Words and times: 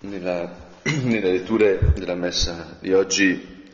Nella, 0.00 0.48
nelle 1.02 1.32
letture 1.32 1.92
della 1.92 2.14
messa 2.14 2.76
di 2.78 2.92
oggi 2.92 3.66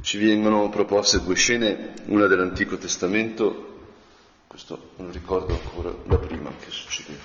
ci 0.00 0.16
vengono 0.16 0.70
proposte 0.70 1.20
due 1.22 1.34
scene, 1.34 1.92
una 2.06 2.26
dell'Antico 2.26 2.78
Testamento, 2.78 3.88
questo 4.46 4.92
non 4.96 5.12
ricordo 5.12 5.52
ancora 5.52 5.92
da 6.06 6.16
prima 6.16 6.50
che 6.58 6.70
succedeva. 6.70 7.20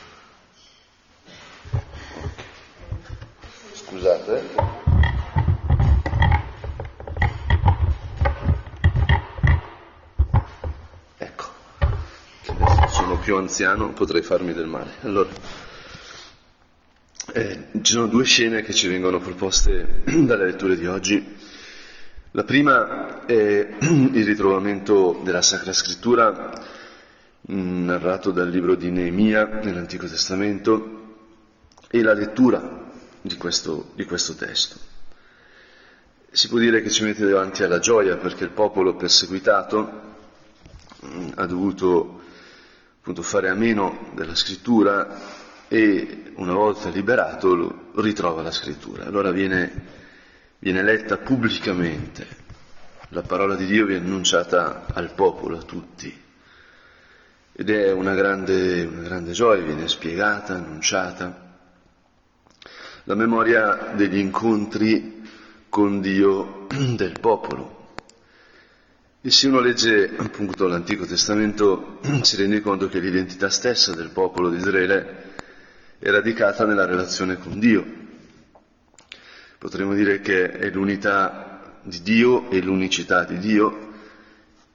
Scusate. 3.71 4.49
Ecco, 11.19 11.45
sono 12.89 13.17
più 13.19 13.37
anziano, 13.37 13.93
potrei 13.93 14.23
farmi 14.23 14.51
del 14.51 14.67
male. 14.67 14.91
Allora, 15.03 15.29
eh, 17.33 17.67
ci 17.81 17.93
sono 17.93 18.05
due 18.07 18.25
scene 18.25 18.61
che 18.61 18.73
ci 18.73 18.87
vengono 18.87 19.19
proposte 19.19 20.03
dalle 20.05 20.45
letture 20.45 20.77
di 20.77 20.85
oggi. 20.85 21.35
La 22.31 22.43
prima 22.43 23.25
è 23.25 23.75
il 23.81 24.23
ritrovamento 24.25 25.19
della 25.23 25.41
Sacra 25.41 25.73
Scrittura 25.73 26.51
mm, 27.51 27.85
narrato 27.85 28.31
dal 28.31 28.49
libro 28.49 28.75
di 28.75 28.91
Neemia 28.91 29.45
nell'Antico 29.63 30.05
Testamento 30.07 31.01
e 31.89 32.01
la 32.03 32.13
lettura 32.13 32.91
di 33.19 33.35
questo, 33.35 33.91
di 33.95 34.05
questo 34.05 34.35
testo. 34.35 34.75
Si 36.29 36.47
può 36.47 36.59
dire 36.59 36.81
che 36.81 36.89
ci 36.91 37.03
mette 37.03 37.25
davanti 37.25 37.63
alla 37.63 37.79
gioia 37.79 38.17
perché 38.17 38.43
il 38.43 38.51
popolo 38.51 38.95
perseguitato 38.95 40.01
mm, 41.05 41.29
ha 41.35 41.45
dovuto 41.47 42.21
appunto 42.99 43.23
fare 43.23 43.49
a 43.49 43.55
meno 43.55 44.11
della 44.13 44.35
scrittura 44.35 45.41
e 45.73 46.33
una 46.35 46.53
volta 46.53 46.89
liberato 46.89 47.89
ritrova 47.95 48.43
la 48.43 48.51
scrittura. 48.51 49.05
Allora 49.05 49.31
viene, 49.31 49.71
viene 50.59 50.83
letta 50.83 51.17
pubblicamente, 51.17 52.27
la 53.09 53.23
parola 53.23 53.55
di 53.55 53.65
Dio 53.65 53.87
viene 53.87 54.05
annunciata 54.05 54.85
al 54.93 55.15
popolo, 55.15 55.57
a 55.57 55.63
tutti. 55.63 56.15
Ed 57.53 57.71
è 57.71 57.91
una 57.91 58.13
grande, 58.13 58.83
una 58.83 59.01
grande 59.01 59.31
gioia, 59.31 59.63
viene 59.63 59.87
spiegata, 59.87 60.53
annunciata. 60.53 61.57
La 63.05 63.15
memoria 63.15 63.93
degli 63.95 64.19
incontri 64.19 65.27
con 65.69 66.01
Dio 66.01 66.67
del 66.95 67.19
popolo. 67.19 67.95
E 69.21 69.31
se 69.31 69.47
uno 69.47 69.59
legge 69.59 70.13
appunto 70.17 70.67
l'Antico 70.67 71.07
Testamento 71.07 71.97
si 72.21 72.35
rende 72.35 72.61
conto 72.61 72.87
che 72.89 72.99
l'identità 72.99 73.49
stessa 73.49 73.95
del 73.95 74.11
popolo 74.11 74.51
di 74.51 74.57
Israele 74.57 75.31
è 76.03 76.11
radicata 76.11 76.65
nella 76.65 76.85
relazione 76.85 77.37
con 77.37 77.59
Dio. 77.59 77.85
Potremmo 79.57 79.93
dire 79.93 80.19
che 80.19 80.51
è 80.51 80.69
l'unità 80.69 81.77
di 81.81 82.01
Dio 82.01 82.49
e 82.51 82.61
l'unicità 82.61 83.23
di 83.23 83.37
Dio 83.37 83.91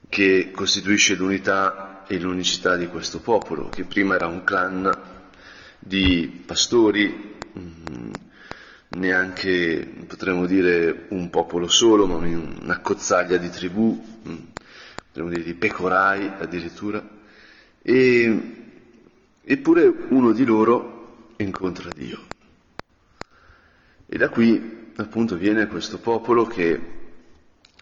che 0.09 0.49
costituisce 0.51 1.13
l'unità 1.13 2.03
e 2.07 2.17
l'unicità 2.19 2.75
di 2.75 2.87
questo 2.87 3.19
popolo, 3.19 3.69
che 3.69 3.83
prima 3.83 4.15
era 4.15 4.25
un 4.25 4.43
clan 4.43 4.91
di 5.77 6.41
pastori, 6.47 7.35
mm, 7.59 8.11
neanche 8.97 9.87
potremmo 10.07 10.47
dire 10.47 11.05
un 11.09 11.29
popolo 11.29 11.67
solo, 11.67 12.07
ma 12.07 12.15
una 12.15 12.79
cozzaglia 12.79 13.37
di 13.37 13.51
tribù, 13.51 14.03
mm, 14.27 14.35
potremmo 15.05 15.29
dire 15.29 15.43
di 15.43 15.53
pecorai 15.53 16.31
addirittura, 16.39 17.07
e, 17.83 18.55
eppure 19.43 19.93
uno 20.09 20.31
di 20.31 20.43
loro 20.43 20.97
incontra 21.43 21.91
Dio. 21.91 22.19
E 24.05 24.17
da 24.17 24.29
qui 24.29 24.91
appunto 24.95 25.35
viene 25.35 25.67
questo 25.67 25.99
popolo 25.99 26.45
che 26.45 26.97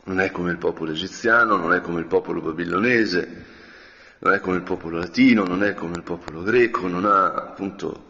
non 0.03 0.19
è 0.19 0.31
come 0.31 0.51
il 0.51 0.57
popolo 0.57 0.91
egiziano, 0.91 1.57
non 1.57 1.73
è 1.73 1.81
come 1.81 1.99
il 1.99 2.05
popolo 2.05 2.41
babilonese, 2.41 3.45
non 4.19 4.33
è 4.33 4.39
come 4.39 4.57
il 4.57 4.63
popolo 4.63 4.97
latino, 4.97 5.45
non 5.45 5.63
è 5.63 5.73
come 5.73 5.95
il 5.95 6.03
popolo 6.03 6.43
greco, 6.43 6.87
non 6.87 7.05
ha 7.05 7.33
appunto 7.33 8.07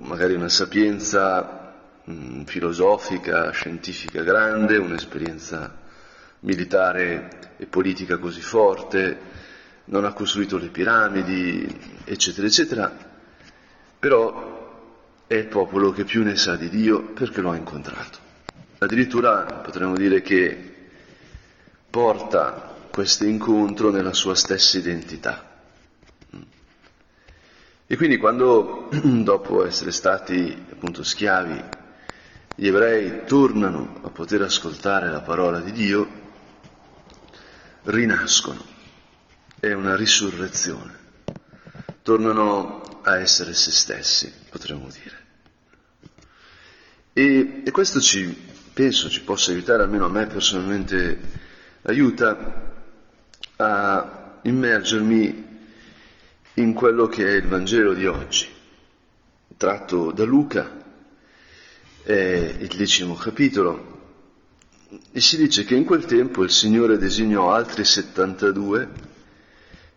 magari 0.00 0.34
una 0.34 0.48
sapienza 0.48 1.74
mh, 2.04 2.42
filosofica, 2.44 3.50
scientifica 3.50 4.22
grande, 4.22 4.76
un'esperienza 4.76 5.76
militare 6.40 7.54
e 7.56 7.66
politica 7.66 8.18
così 8.18 8.40
forte, 8.40 9.18
non 9.86 10.04
ha 10.04 10.12
costruito 10.12 10.58
le 10.58 10.68
piramidi, 10.68 11.66
eccetera, 12.04 12.46
eccetera, 12.46 12.96
però 13.98 14.57
è 15.28 15.34
il 15.34 15.46
popolo 15.46 15.92
che 15.92 16.04
più 16.04 16.24
ne 16.24 16.36
sa 16.36 16.56
di 16.56 16.70
Dio 16.70 17.12
perché 17.12 17.42
lo 17.42 17.50
ha 17.50 17.56
incontrato. 17.56 18.18
Addirittura 18.78 19.44
potremmo 19.62 19.94
dire 19.94 20.22
che 20.22 20.74
porta 21.90 22.74
questo 22.90 23.24
incontro 23.24 23.90
nella 23.90 24.14
sua 24.14 24.34
stessa 24.34 24.78
identità. 24.78 25.60
E 27.86 27.96
quindi 27.96 28.16
quando, 28.16 28.88
dopo 29.22 29.66
essere 29.66 29.92
stati 29.92 30.64
appunto 30.72 31.02
schiavi, 31.02 31.62
gli 32.54 32.66
ebrei 32.66 33.24
tornano 33.26 34.00
a 34.02 34.08
poter 34.08 34.42
ascoltare 34.42 35.10
la 35.10 35.20
parola 35.20 35.60
di 35.60 35.72
Dio, 35.72 36.08
rinascono. 37.84 38.64
È 39.60 39.72
una 39.72 39.94
risurrezione. 39.94 41.07
Tornano 42.08 43.00
a 43.02 43.18
essere 43.18 43.52
se 43.52 43.70
stessi, 43.70 44.32
potremmo 44.48 44.88
dire. 44.88 45.16
E, 47.12 47.62
e 47.66 47.70
questo 47.70 48.00
ci, 48.00 48.34
penso 48.72 49.10
ci 49.10 49.20
possa 49.20 49.50
aiutare, 49.50 49.82
almeno 49.82 50.06
a 50.06 50.08
me 50.08 50.26
personalmente 50.26 51.20
aiuta 51.82 52.72
a 53.56 54.38
immergermi 54.40 55.58
in 56.54 56.72
quello 56.72 57.08
che 57.08 57.26
è 57.26 57.32
il 57.36 57.46
Vangelo 57.46 57.92
di 57.92 58.06
oggi, 58.06 58.48
tratto 59.58 60.10
da 60.10 60.24
Luca, 60.24 60.82
è 62.04 62.56
il 62.58 62.74
decimo 62.74 63.16
capitolo, 63.16 63.98
e 65.12 65.20
si 65.20 65.36
dice 65.36 65.62
che 65.64 65.74
in 65.74 65.84
quel 65.84 66.06
tempo 66.06 66.42
il 66.42 66.50
Signore 66.50 66.96
designò 66.96 67.52
altri 67.52 67.84
72 67.84 69.07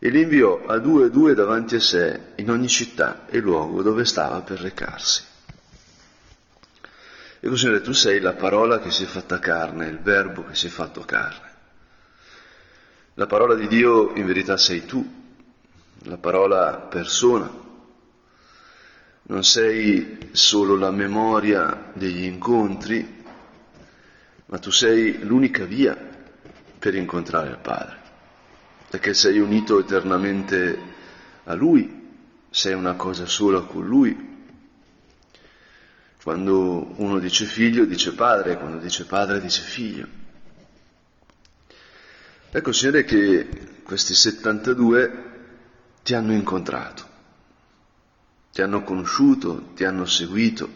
e 0.03 0.09
li 0.09 0.21
inviò 0.21 0.65
a 0.65 0.79
due 0.79 1.05
e 1.05 1.09
due 1.11 1.35
davanti 1.35 1.75
a 1.75 1.79
sé 1.79 2.19
in 2.37 2.49
ogni 2.49 2.67
città 2.67 3.27
e 3.27 3.37
luogo 3.37 3.83
dove 3.83 4.03
stava 4.03 4.41
per 4.41 4.59
recarsi. 4.59 5.23
Ecco 7.39 7.55
Signore, 7.55 7.81
tu 7.81 7.91
sei 7.91 8.19
la 8.19 8.33
parola 8.33 8.79
che 8.79 8.89
si 8.89 9.03
è 9.03 9.05
fatta 9.05 9.37
carne, 9.37 9.85
il 9.85 9.99
verbo 9.99 10.43
che 10.45 10.55
si 10.55 10.65
è 10.65 10.69
fatto 10.71 11.01
carne. 11.01 11.49
La 13.13 13.27
parola 13.27 13.53
di 13.53 13.67
Dio 13.67 14.15
in 14.15 14.25
verità 14.25 14.57
sei 14.57 14.85
tu, 14.85 15.07
la 16.05 16.17
parola 16.17 16.77
persona. 16.77 17.51
Non 19.21 19.43
sei 19.43 20.29
solo 20.31 20.77
la 20.77 20.89
memoria 20.89 21.91
degli 21.93 22.23
incontri, 22.23 23.23
ma 24.47 24.57
tu 24.57 24.71
sei 24.71 25.19
l'unica 25.23 25.63
via 25.65 25.95
per 26.79 26.95
incontrare 26.95 27.49
il 27.49 27.59
Padre, 27.59 28.00
perché 28.91 29.13
sei 29.13 29.39
unito 29.39 29.79
eternamente 29.79 30.77
a 31.45 31.53
Lui, 31.53 32.09
sei 32.49 32.73
una 32.73 32.95
cosa 32.95 33.25
sola 33.25 33.61
con 33.61 33.85
Lui, 33.87 34.29
quando 36.21 36.91
uno 36.97 37.17
dice 37.19 37.45
figlio 37.45 37.85
dice 37.85 38.11
padre, 38.11 38.57
quando 38.57 38.79
dice 38.79 39.05
padre 39.05 39.39
dice 39.39 39.61
figlio. 39.61 40.07
Ecco, 42.51 42.73
Signore, 42.73 43.05
che 43.05 43.47
questi 43.83 44.13
72 44.13 45.29
ti 46.03 46.13
hanno 46.13 46.33
incontrato, 46.33 47.07
ti 48.51 48.61
hanno 48.61 48.83
conosciuto, 48.83 49.69
ti 49.73 49.85
hanno 49.85 50.03
seguito, 50.03 50.69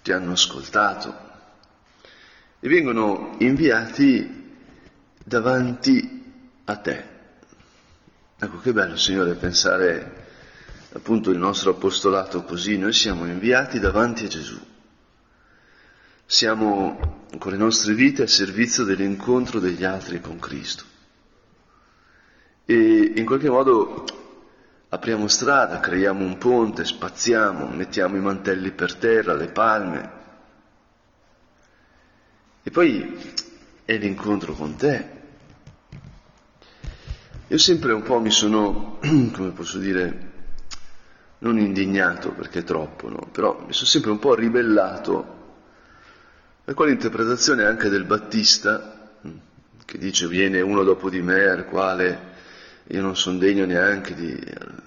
ti 0.00 0.12
hanno 0.12 0.30
ascoltato 0.30 1.30
e 2.60 2.68
vengono 2.68 3.34
inviati 3.40 4.54
davanti 5.24 6.22
a 6.66 6.76
te. 6.76 7.11
Ecco 8.42 8.58
che 8.58 8.72
bello, 8.72 8.96
Signore, 8.96 9.34
pensare 9.34 10.24
appunto 10.94 11.30
il 11.30 11.38
nostro 11.38 11.70
apostolato 11.70 12.42
così, 12.42 12.76
noi 12.76 12.92
siamo 12.92 13.24
inviati 13.26 13.78
davanti 13.78 14.24
a 14.24 14.28
Gesù. 14.28 14.58
Siamo 16.26 17.28
con 17.38 17.52
le 17.52 17.56
nostre 17.56 17.94
vite 17.94 18.24
a 18.24 18.26
servizio 18.26 18.82
dell'incontro 18.82 19.60
degli 19.60 19.84
altri 19.84 20.20
con 20.20 20.40
Cristo. 20.40 20.82
E 22.64 23.12
in 23.14 23.24
qualche 23.24 23.48
modo 23.48 24.06
apriamo 24.88 25.28
strada, 25.28 25.78
creiamo 25.78 26.24
un 26.24 26.36
ponte, 26.36 26.84
spaziamo, 26.84 27.68
mettiamo 27.68 28.16
i 28.16 28.20
mantelli 28.20 28.72
per 28.72 28.96
terra, 28.96 29.34
le 29.34 29.50
palme. 29.50 30.10
E 32.64 32.70
poi 32.72 33.20
è 33.84 33.96
l'incontro 33.98 34.52
con 34.54 34.74
te. 34.74 35.20
Io 37.52 37.58
sempre 37.58 37.92
un 37.92 38.00
po' 38.00 38.18
mi 38.18 38.30
sono, 38.30 38.98
come 39.30 39.50
posso 39.50 39.76
dire, 39.76 40.30
non 41.40 41.58
indignato 41.58 42.30
perché 42.30 42.60
è 42.60 42.64
troppo, 42.64 43.10
no? 43.10 43.28
però 43.30 43.62
mi 43.66 43.74
sono 43.74 43.88
sempre 43.88 44.10
un 44.10 44.18
po' 44.18 44.34
ribellato 44.34 45.40
a 46.64 46.72
quell'interpretazione 46.72 47.66
anche 47.66 47.90
del 47.90 48.04
Battista, 48.04 49.10
mm, 49.26 49.30
che 49.84 49.98
dice 49.98 50.28
viene 50.28 50.62
uno 50.62 50.82
dopo 50.82 51.10
di 51.10 51.20
me 51.20 51.44
al 51.44 51.66
quale 51.66 52.30
io 52.84 53.02
non 53.02 53.18
sono 53.18 53.36
degno 53.36 53.66
neanche 53.66 54.14
di 54.14 54.34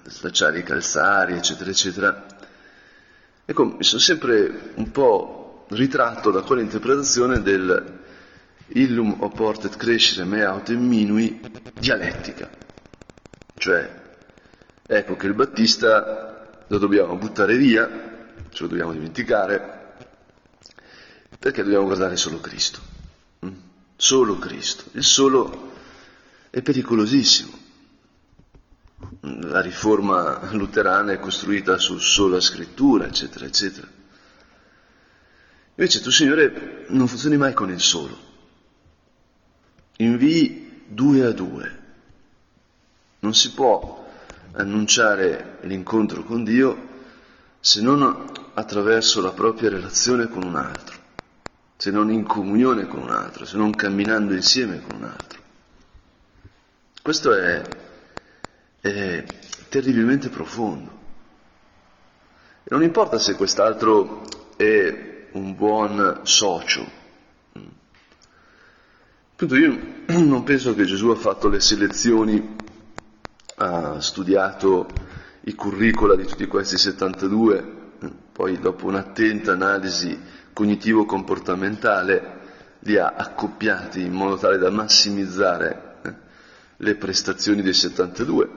slacciare 0.06 0.58
i 0.58 0.64
calzari, 0.64 1.34
eccetera, 1.34 1.70
eccetera. 1.70 2.26
Ecco, 3.44 3.64
mi 3.64 3.84
sono 3.84 4.00
sempre 4.00 4.72
un 4.74 4.90
po' 4.90 5.66
ritratto 5.68 6.32
da 6.32 6.42
quell'interpretazione 6.42 7.42
del 7.42 8.00
illum 8.70 9.18
oportet 9.20 9.76
crescere 9.76 10.24
me 10.24 10.42
autem 10.42 10.84
minui 10.84 11.40
dialettica. 11.78 12.50
Cioè, 13.54 14.02
ecco 14.86 15.16
che 15.16 15.26
il 15.26 15.34
Battista 15.34 16.64
lo 16.66 16.78
dobbiamo 16.78 17.16
buttare 17.16 17.56
via, 17.56 17.88
ce 18.50 18.62
lo 18.62 18.68
dobbiamo 18.68 18.92
dimenticare, 18.92 19.94
perché 21.38 21.62
dobbiamo 21.62 21.84
guardare 21.84 22.16
solo 22.16 22.40
Cristo. 22.40 22.80
Mm? 23.44 23.54
Solo 23.96 24.38
Cristo. 24.38 24.84
Il 24.92 25.04
solo 25.04 25.72
è 26.50 26.62
pericolosissimo. 26.62 27.64
La 29.20 29.60
riforma 29.60 30.50
luterana 30.52 31.12
è 31.12 31.20
costruita 31.20 31.78
su 31.78 31.98
sola 31.98 32.40
scrittura, 32.40 33.06
eccetera, 33.06 33.44
eccetera. 33.44 33.86
Invece 35.74 36.00
tu, 36.00 36.10
Signore, 36.10 36.86
non 36.88 37.06
funzioni 37.06 37.36
mai 37.36 37.52
con 37.52 37.70
il 37.70 37.80
solo. 37.80 38.18
Invii 39.98 40.65
due 40.88 41.24
a 41.24 41.32
due. 41.32 41.84
Non 43.20 43.34
si 43.34 43.52
può 43.52 44.04
annunciare 44.52 45.58
l'incontro 45.62 46.22
con 46.22 46.44
Dio 46.44 46.94
se 47.60 47.80
non 47.80 48.30
attraverso 48.54 49.20
la 49.20 49.32
propria 49.32 49.68
relazione 49.68 50.28
con 50.28 50.44
un 50.44 50.56
altro, 50.56 50.96
se 51.76 51.90
non 51.90 52.10
in 52.10 52.24
comunione 52.24 52.86
con 52.86 53.02
un 53.02 53.10
altro, 53.10 53.44
se 53.44 53.56
non 53.56 53.72
camminando 53.72 54.32
insieme 54.32 54.80
con 54.80 54.96
un 54.98 55.04
altro. 55.04 55.40
Questo 57.02 57.34
è, 57.34 57.62
è 58.80 59.24
terribilmente 59.68 60.28
profondo. 60.28 60.94
E 62.62 62.68
non 62.70 62.82
importa 62.82 63.18
se 63.18 63.34
quest'altro 63.34 64.24
è 64.56 65.28
un 65.32 65.54
buon 65.54 66.20
socio. 66.22 67.04
Appunto 69.32 69.54
io 69.56 69.95
non 70.22 70.44
penso 70.44 70.72
che 70.74 70.84
Gesù 70.84 71.08
ha 71.08 71.16
fatto 71.16 71.48
le 71.48 71.58
selezioni 71.58 72.54
ha 73.56 74.00
studiato 74.00 74.86
i 75.40 75.54
curricula 75.54 76.14
di 76.14 76.24
tutti 76.24 76.46
questi 76.46 76.78
72, 76.78 77.74
poi 78.32 78.58
dopo 78.60 78.86
un'attenta 78.86 79.52
analisi 79.52 80.16
cognitivo-comportamentale 80.52 82.34
li 82.80 82.96
ha 82.96 83.14
accoppiati 83.16 84.02
in 84.02 84.12
modo 84.12 84.36
tale 84.36 84.58
da 84.58 84.70
massimizzare 84.70 85.96
eh, 86.02 86.14
le 86.76 86.94
prestazioni 86.94 87.62
dei 87.62 87.74
72. 87.74 88.48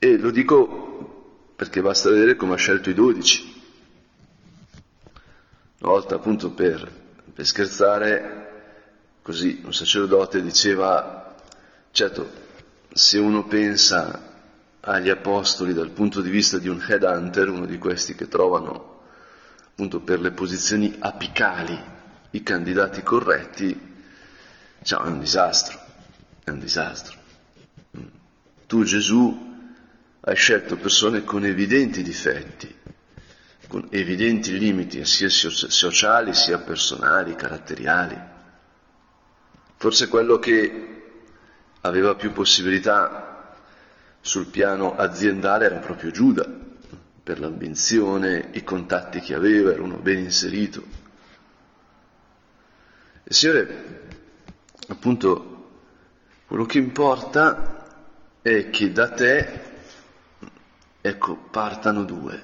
E 0.00 0.18
lo 0.18 0.30
dico 0.30 1.52
perché 1.54 1.80
basta 1.80 2.10
vedere 2.10 2.34
come 2.34 2.54
ha 2.54 2.56
scelto 2.56 2.90
i 2.90 2.94
12. 2.94 3.62
Una 5.80 5.92
volta 5.92 6.16
appunto 6.16 6.50
per, 6.50 6.90
per 7.32 7.46
scherzare, 7.46 8.47
così 9.28 9.60
un 9.62 9.74
sacerdote 9.74 10.40
diceva, 10.40 11.34
certo, 11.90 12.30
se 12.90 13.18
uno 13.18 13.44
pensa 13.44 14.22
agli 14.80 15.10
apostoli 15.10 15.74
dal 15.74 15.90
punto 15.90 16.22
di 16.22 16.30
vista 16.30 16.56
di 16.56 16.66
un 16.66 16.82
headhunter, 16.82 17.50
uno 17.50 17.66
di 17.66 17.76
questi 17.76 18.14
che 18.14 18.26
trovano 18.26 19.02
appunto 19.68 20.00
per 20.00 20.20
le 20.20 20.30
posizioni 20.30 20.96
apicali 20.98 21.78
i 22.30 22.42
candidati 22.42 23.02
corretti, 23.02 23.78
diciamo, 24.78 25.04
è 25.04 25.08
un 25.08 25.20
disastro, 25.20 25.78
è 26.42 26.48
un 26.48 26.60
disastro. 26.60 27.18
Tu 28.66 28.82
Gesù 28.84 29.56
hai 30.20 30.36
scelto 30.36 30.76
persone 30.76 31.22
con 31.22 31.44
evidenti 31.44 32.02
difetti, 32.02 32.74
con 33.68 33.88
evidenti 33.90 34.58
limiti 34.58 35.04
sia 35.04 35.28
sociali 35.28 36.32
sia 36.32 36.60
personali, 36.60 37.34
caratteriali. 37.34 38.36
Forse 39.78 40.08
quello 40.08 40.40
che 40.40 41.02
aveva 41.82 42.16
più 42.16 42.32
possibilità 42.32 43.54
sul 44.20 44.46
piano 44.46 44.96
aziendale 44.96 45.66
era 45.66 45.78
proprio 45.78 46.10
Giuda, 46.10 46.44
per 47.22 47.38
l'ambizione, 47.38 48.48
i 48.54 48.64
contatti 48.64 49.20
che 49.20 49.34
aveva, 49.34 49.70
era 49.70 49.80
uno 49.80 49.98
ben 49.98 50.18
inserito. 50.18 50.82
E 53.22 53.32
Signore, 53.32 54.00
appunto, 54.88 55.70
quello 56.48 56.64
che 56.64 56.78
importa 56.78 57.86
è 58.42 58.70
che 58.70 58.90
da 58.90 59.10
te, 59.10 59.60
ecco, 61.00 61.36
partano 61.36 62.02
due. 62.02 62.42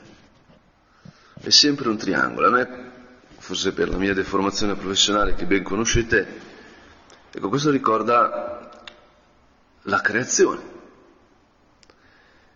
È 1.41 1.51
sempre 1.51 1.89
un 1.89 1.97
triangolo. 1.97 2.47
A 2.47 2.51
me, 2.51 2.91
forse 3.39 3.73
per 3.73 3.89
la 3.89 3.97
mia 3.97 4.15
deformazione 4.15 4.77
professionale 4.77 5.35
che 5.35 5.47
ben 5.47 5.65
conoscete, 5.65 6.53
ecco, 7.35 7.49
questo 7.49 7.71
ricorda 7.71 8.71
la 9.83 10.01
creazione. 10.01 10.73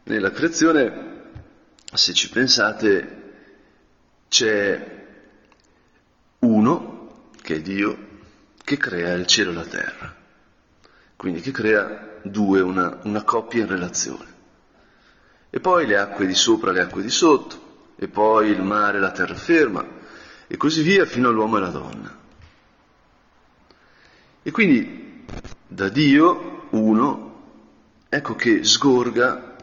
Nella 0.05 0.31
creazione, 0.31 1.33
se 1.93 2.13
ci 2.13 2.31
pensate, 2.31 3.17
c'è 4.29 5.07
uno, 6.41 7.31
che 7.43 7.57
è 7.57 7.61
Dio, 7.61 8.07
che 8.63 8.77
crea 8.77 9.15
il 9.15 9.27
cielo 9.27 9.51
e 9.51 9.55
la 9.55 9.65
terra. 9.65 10.17
Quindi 11.17 11.41
che 11.41 11.51
crea 11.51 12.21
due, 12.23 12.61
una, 12.61 13.01
una 13.03 13.25
coppia 13.25 13.63
in 13.63 13.69
relazione. 13.69 14.37
E 15.51 15.59
poi 15.61 15.87
le 15.87 15.99
acque 15.99 16.27
di 16.27 16.35
sopra, 16.35 16.71
le 16.71 16.83
acque 16.83 17.03
di 17.03 17.11
sotto, 17.11 17.95
e 17.97 18.07
poi 18.07 18.51
il 18.51 18.63
mare, 18.63 19.01
la 19.01 19.11
terraferma, 19.11 19.85
e 20.47 20.57
così 20.57 20.83
via 20.83 21.05
fino 21.05 21.29
all'uomo 21.29 21.57
e 21.57 21.59
alla 21.59 21.71
donna. 21.71 22.17
E 24.43 24.51
quindi 24.51 25.25
da 25.67 25.89
Dio 25.89 26.69
uno, 26.71 27.43
ecco 28.09 28.35
che 28.35 28.65
sgorga 28.65 29.57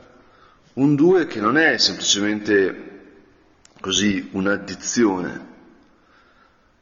un 0.74 0.96
due 0.96 1.26
che 1.28 1.40
non 1.40 1.58
è 1.58 1.78
semplicemente 1.78 2.86
così 3.80 4.30
un'addizione, 4.32 5.46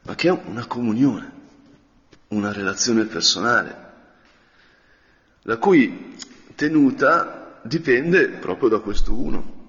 ma 0.02 0.14
che 0.14 0.28
è 0.28 0.40
una 0.46 0.66
comunione, 0.66 1.32
una 2.28 2.52
relazione 2.52 3.04
personale, 3.04 3.92
la 5.42 5.56
cui 5.58 6.16
tenuta 6.54 7.60
dipende 7.62 8.28
proprio 8.28 8.68
da 8.68 8.80
questo 8.80 9.14
uno. 9.14 9.62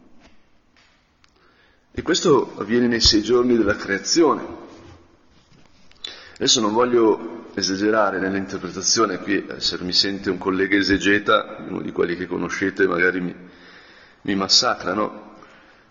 E 1.92 2.02
questo 2.02 2.56
avviene 2.58 2.88
nei 2.88 3.00
sei 3.00 3.22
giorni 3.22 3.56
della 3.56 3.76
creazione. 3.76 4.65
Adesso 6.38 6.60
non 6.60 6.74
voglio 6.74 7.46
esagerare 7.54 8.20
nell'interpretazione, 8.20 9.20
qui 9.20 9.46
eh, 9.46 9.62
se 9.62 9.77
mi 9.80 9.94
sente 9.94 10.30
un 10.30 10.38
collega 10.38 10.75
esegeta, 10.75 11.63
uno 11.65 11.82
di 11.82 11.94
quelli 11.94 12.18
che 12.18 12.27
conoscete, 12.27 12.86
magari 12.88 13.22
mi, 13.22 13.34
mi 14.24 14.36
massacrano, 14.36 15.38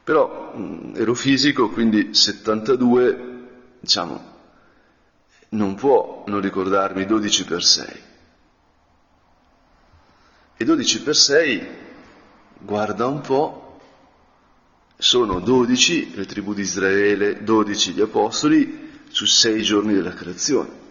però 0.04 0.52
mh, 0.54 0.96
ero 0.96 1.14
fisico, 1.14 1.70
quindi 1.70 2.12
72, 2.12 3.78
diciamo, 3.80 4.32
non 5.50 5.74
può 5.76 6.24
non 6.26 6.42
ricordarmi 6.42 7.06
12 7.06 7.44
per 7.46 7.64
6. 7.64 8.02
E 10.58 10.64
12 10.64 11.02
per 11.02 11.16
6, 11.16 11.66
guarda 12.58 13.06
un 13.06 13.22
po', 13.22 13.78
sono 14.98 15.40
12 15.40 16.16
le 16.16 16.26
tribù 16.26 16.52
di 16.52 16.60
Israele, 16.60 17.42
12 17.42 17.92
gli 17.92 18.00
apostoli, 18.02 18.92
su 19.08 19.26
sei 19.26 19.62
giorni 19.62 19.94
della 19.94 20.14
creazione. 20.14 20.82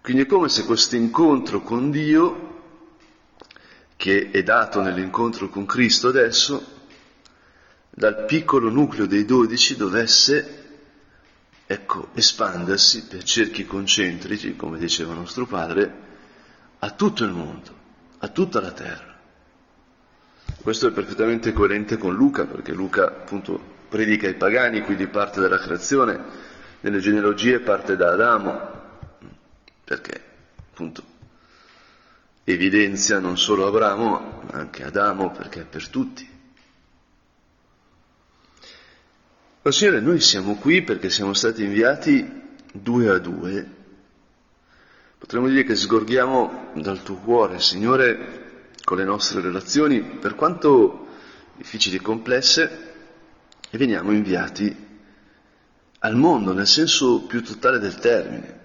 Quindi 0.00 0.22
è 0.22 0.26
come 0.26 0.48
se 0.48 0.64
questo 0.64 0.96
incontro 0.96 1.60
con 1.60 1.90
Dio, 1.90 2.48
che 3.96 4.30
è 4.30 4.42
dato 4.42 4.80
nell'incontro 4.80 5.48
con 5.48 5.66
Cristo 5.66 6.08
adesso, 6.08 6.78
dal 7.90 8.24
piccolo 8.24 8.70
nucleo 8.70 9.06
dei 9.06 9.26
dodici 9.26 9.76
dovesse, 9.76 10.68
ecco, 11.66 12.08
espandersi 12.14 13.04
per 13.04 13.22
cerchi 13.24 13.66
concentrici, 13.66 14.56
come 14.56 14.78
diceva 14.78 15.12
nostro 15.12 15.44
padre, 15.44 16.08
a 16.78 16.90
tutto 16.92 17.24
il 17.24 17.32
mondo, 17.32 17.74
a 18.18 18.28
tutta 18.28 18.60
la 18.60 18.72
terra. 18.72 19.18
Questo 20.62 20.88
è 20.88 20.92
perfettamente 20.92 21.52
coerente 21.52 21.98
con 21.98 22.14
Luca, 22.14 22.46
perché 22.46 22.72
Luca 22.72 23.04
appunto 23.04 23.78
predica 23.88 24.26
ai 24.26 24.34
pagani, 24.34 24.80
quindi 24.82 25.06
parte 25.08 25.40
della 25.40 25.58
creazione, 25.58 26.48
nelle 26.80 27.00
genealogie 27.00 27.60
parte 27.60 27.96
da 27.96 28.12
Adamo, 28.12 28.68
perché 29.84 30.22
appunto 30.70 31.02
evidenzia 32.44 33.18
non 33.18 33.36
solo 33.36 33.66
Abramo, 33.66 34.42
ma 34.50 34.58
anche 34.58 34.84
Adamo, 34.84 35.30
perché 35.30 35.62
è 35.62 35.64
per 35.64 35.88
tutti. 35.88 36.28
Oh 39.62 39.70
Signore, 39.70 40.00
noi 40.00 40.20
siamo 40.20 40.56
qui 40.56 40.82
perché 40.82 41.10
siamo 41.10 41.34
stati 41.34 41.62
inviati 41.62 42.40
due 42.72 43.10
a 43.10 43.18
due. 43.18 43.78
Potremmo 45.18 45.48
dire 45.48 45.64
che 45.64 45.76
sgorghiamo 45.76 46.70
dal 46.76 47.02
tuo 47.02 47.16
cuore, 47.16 47.60
Signore, 47.60 48.68
con 48.82 48.96
le 48.96 49.04
nostre 49.04 49.42
relazioni, 49.42 50.00
per 50.00 50.34
quanto 50.34 51.08
difficili 51.56 51.96
e 51.96 52.00
complesse, 52.00 52.88
e 53.68 53.76
veniamo 53.76 54.12
inviati 54.12 54.88
al 56.00 56.16
mondo 56.16 56.52
nel 56.52 56.66
senso 56.66 57.22
più 57.22 57.42
totale 57.42 57.78
del 57.78 57.96
termine. 57.96 58.58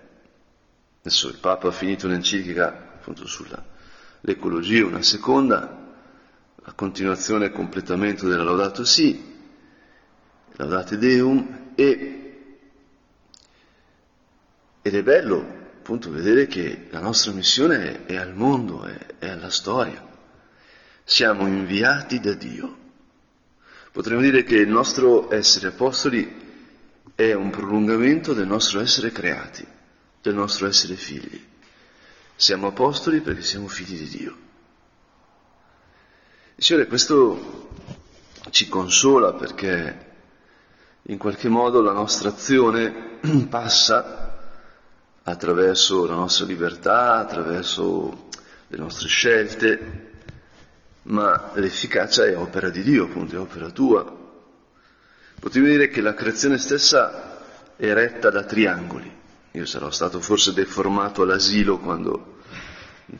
Adesso 0.99 1.27
il 1.27 1.37
Papa 1.37 1.67
ha 1.67 1.71
finito 1.71 2.07
un'enciclica 2.07 2.67
appunto 2.95 3.27
sull'ecologia, 3.27 4.85
una 4.85 5.01
seconda, 5.01 5.93
la 6.55 6.73
continuazione 6.73 7.45
e 7.45 7.51
completamento 7.51 8.27
della 8.27 8.43
Laudato 8.43 8.83
Si, 8.83 9.33
Laudate 10.53 10.97
Deum 10.97 11.71
e, 11.75 12.57
ed 14.81 14.95
è 14.95 15.03
bello 15.03 15.63
appunto 15.77 16.09
vedere 16.09 16.47
che 16.47 16.87
la 16.89 16.99
nostra 16.99 17.31
missione 17.33 18.05
è, 18.05 18.13
è 18.13 18.15
al 18.15 18.33
mondo, 18.33 18.85
è, 18.85 18.97
è 19.19 19.29
alla 19.29 19.51
storia. 19.51 20.03
Siamo 21.03 21.45
inviati 21.45 22.19
da 22.19 22.33
Dio. 22.33 22.77
Potremmo 23.91 24.21
dire 24.21 24.43
che 24.43 24.55
il 24.55 24.69
nostro 24.69 25.31
essere 25.31 25.67
apostoli 25.67 26.44
è 27.15 27.33
un 27.33 27.49
prolungamento 27.49 28.33
del 28.33 28.45
nostro 28.45 28.81
essere 28.81 29.11
creati, 29.11 29.65
del 30.21 30.35
nostro 30.35 30.67
essere 30.67 30.95
figli. 30.95 31.43
Siamo 32.35 32.67
apostoli 32.67 33.21
perché 33.21 33.41
siamo 33.41 33.67
figli 33.67 33.97
di 33.97 34.17
Dio. 34.17 34.37
Signore, 36.57 36.87
questo 36.87 37.69
ci 38.49 38.67
consola 38.67 39.33
perché 39.33 40.13
in 41.03 41.17
qualche 41.17 41.47
modo 41.47 41.81
la 41.81 41.93
nostra 41.93 42.29
azione 42.29 43.19
passa 43.49 44.25
attraverso 45.23 46.05
la 46.05 46.15
nostra 46.15 46.45
libertà, 46.45 47.15
attraverso 47.15 48.27
le 48.67 48.77
nostre 48.77 49.07
scelte, 49.07 50.11
ma 51.03 51.51
l'efficacia 51.53 52.25
è 52.25 52.37
opera 52.37 52.69
di 52.69 52.83
Dio, 52.83 53.05
appunto, 53.05 53.35
è 53.35 53.39
opera 53.39 53.69
tua. 53.69 54.23
Potremmo 55.45 55.67
dire 55.67 55.89
che 55.89 56.01
la 56.01 56.15
creazione 56.15 56.57
stessa 56.57 57.37
è 57.75 57.93
retta 57.93 58.31
da 58.31 58.45
triangoli. 58.45 59.15
Io 59.51 59.65
sarò 59.67 59.91
stato 59.91 60.19
forse 60.19 60.53
deformato 60.53 61.21
all'asilo 61.21 61.77
quando 61.77 62.37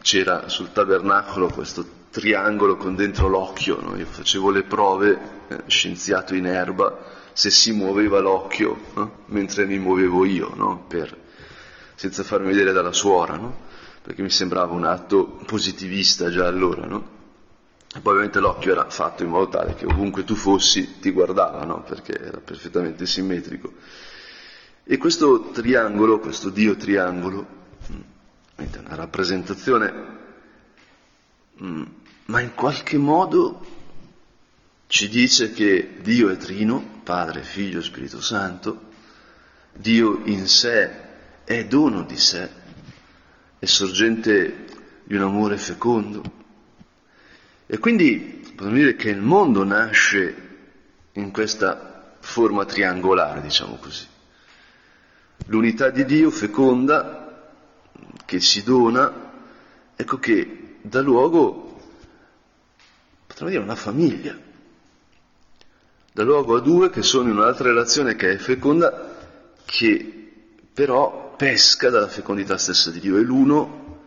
c'era 0.01 0.49
sul 0.49 0.71
tabernacolo 0.71 1.49
questo 1.49 1.85
triangolo 2.09 2.77
con 2.77 2.95
dentro 2.95 3.27
l'occhio, 3.27 3.79
no? 3.79 3.95
io 3.95 4.07
facevo 4.07 4.49
le 4.49 4.63
prove, 4.63 5.19
eh, 5.49 5.63
scienziato 5.67 6.33
in 6.33 6.47
erba, 6.47 6.97
se 7.31 7.51
si 7.51 7.73
muoveva 7.73 8.19
l'occhio 8.19 8.75
no? 8.95 9.17
mentre 9.27 9.67
mi 9.67 9.77
muovevo 9.77 10.25
io, 10.25 10.51
no? 10.55 10.83
per, 10.87 11.15
senza 11.93 12.23
farmi 12.23 12.47
vedere 12.47 12.71
dalla 12.71 12.91
suora, 12.91 13.39
perché 14.01 14.23
mi 14.23 14.31
sembrava 14.31 14.73
un 14.73 14.85
atto 14.85 15.39
positivista 15.45 16.31
già 16.31 16.47
allora. 16.47 16.87
Poi 18.01 18.11
ovviamente 18.11 18.39
l'occhio 18.39 18.73
era 18.73 18.89
fatto 18.89 19.23
in 19.23 19.29
modo 19.29 19.49
tale 19.49 19.73
che 19.73 19.85
ovunque 19.85 20.23
tu 20.23 20.35
fossi 20.35 20.99
ti 20.99 21.11
guardava, 21.11 21.65
perché 21.77 22.19
era 22.19 22.39
perfettamente 22.39 23.05
simmetrico. 23.05 23.73
E 24.83 24.97
questo 24.97 25.49
triangolo, 25.51 26.19
questo 26.19 26.49
Dio 26.49 26.75
triangolo, 26.75 27.47
mm, 27.91 27.99
è 28.55 28.77
una 28.85 28.95
rappresentazione, 28.95 29.93
mm, 31.63 31.83
ma 32.25 32.41
in 32.41 32.53
qualche 32.53 32.97
modo 32.97 33.65
ci 34.87 35.09
dice 35.09 35.51
che 35.51 35.95
Dio 36.01 36.29
è 36.29 36.37
trino, 36.37 36.99
Padre, 37.03 37.43
Figlio, 37.43 37.81
Spirito 37.81 38.21
Santo, 38.21 38.81
Dio 39.73 40.21
in 40.25 40.47
sé 40.47 41.03
è 41.45 41.65
dono 41.65 42.03
di 42.03 42.17
sé, 42.17 42.49
è 43.57 43.65
sorgente 43.65 44.65
di 45.03 45.15
un 45.15 45.21
amore 45.21 45.57
fecondo. 45.57 46.43
E 47.67 47.77
quindi 47.79 48.43
potremmo 48.55 48.77
dire 48.77 48.95
che 48.95 49.09
il 49.09 49.21
mondo 49.21 49.63
nasce 49.63 50.43
in 51.13 51.31
questa 51.31 52.15
forma 52.19 52.65
triangolare, 52.65 53.41
diciamo 53.41 53.75
così. 53.75 54.05
L'unità 55.47 55.89
di 55.89 56.05
Dio 56.05 56.29
feconda, 56.29 57.51
che 58.25 58.39
si 58.39 58.63
dona, 58.63 59.31
ecco 59.95 60.17
che 60.17 60.77
dà 60.81 61.01
luogo, 61.01 61.79
potremmo 63.27 63.49
dire, 63.49 63.61
a 63.61 63.65
una 63.65 63.75
famiglia 63.75 64.43
dà 66.15 66.23
luogo 66.23 66.55
a 66.55 66.61
due 66.61 66.89
che 66.89 67.03
sono 67.03 67.29
in 67.29 67.35
un'altra 67.35 67.67
relazione 67.67 68.15
che 68.15 68.31
è 68.31 68.37
feconda, 68.37 69.17
che 69.65 70.31
però 70.73 71.35
pesca 71.35 71.89
dalla 71.89 72.07
fecondità 72.07 72.57
stessa 72.57 72.89
di 72.89 73.01
Dio, 73.01 73.17
è 73.17 73.21
l'uno 73.21 74.03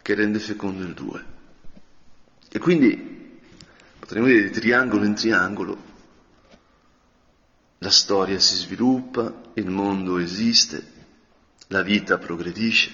che 0.00 0.14
rende 0.14 0.38
fecondo 0.38 0.84
il 0.84 0.94
due. 0.94 1.24
E 2.50 2.58
quindi 2.58 3.40
potremmo 3.98 4.26
dire 4.26 4.44
di 4.44 4.50
triangolo 4.50 5.04
in 5.04 5.14
triangolo, 5.14 5.86
la 7.78 7.90
storia 7.90 8.38
si 8.40 8.56
sviluppa, 8.56 9.50
il 9.54 9.68
mondo 9.68 10.18
esiste, 10.18 10.96
la 11.68 11.82
vita 11.82 12.18
progredisce. 12.18 12.90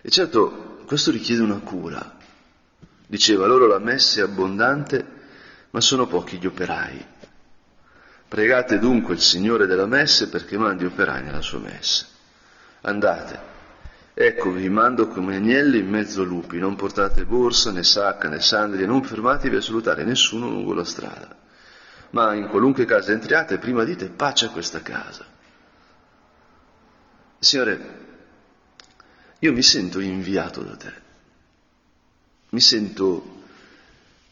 E 0.00 0.08
certo, 0.10 0.82
questo 0.86 1.10
richiede 1.10 1.42
una 1.42 1.58
cura. 1.58 2.16
Diceva 3.06 3.46
loro 3.46 3.66
la 3.66 3.78
messa 3.78 4.20
è 4.20 4.22
abbondante, 4.22 5.04
ma 5.70 5.80
sono 5.80 6.06
pochi 6.06 6.38
gli 6.38 6.46
operai. 6.46 7.04
Pregate 8.28 8.78
dunque 8.78 9.14
il 9.14 9.20
Signore 9.20 9.66
della 9.66 9.86
messe 9.86 10.28
perché 10.28 10.56
mandi 10.56 10.84
operai 10.84 11.22
nella 11.22 11.42
sua 11.42 11.58
messa. 11.58 12.06
Andate, 12.82 13.54
ecco 14.18 14.50
vi 14.50 14.70
mando 14.70 15.08
come 15.08 15.36
agnelli 15.36 15.80
in 15.80 15.90
mezzo 15.90 16.24
lupi, 16.24 16.58
non 16.58 16.74
portate 16.74 17.26
borsa 17.26 17.70
né 17.70 17.82
sacca 17.82 18.30
né 18.30 18.40
sandali, 18.40 18.86
non 18.86 19.02
fermatevi 19.02 19.56
a 19.56 19.60
salutare 19.60 20.04
nessuno 20.04 20.48
lungo 20.48 20.72
la 20.72 20.84
strada. 20.84 21.36
Ma 22.10 22.32
in 22.32 22.48
qualunque 22.48 22.86
casa 22.86 23.12
entriate, 23.12 23.58
prima 23.58 23.84
dite 23.84 24.08
pace 24.08 24.46
a 24.46 24.48
questa 24.48 24.80
casa. 24.80 25.26
Signore, 27.38 28.04
io 29.40 29.52
mi 29.52 29.62
sento 29.62 30.00
inviato 30.00 30.62
da 30.62 30.76
te, 30.76 30.92
mi 32.50 32.60
sento 32.60 33.42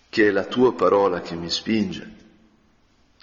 che 0.08 0.28
è 0.28 0.30
la 0.30 0.44
tua 0.44 0.74
parola 0.74 1.20
che 1.20 1.34
mi 1.34 1.50
spinge, 1.50 2.10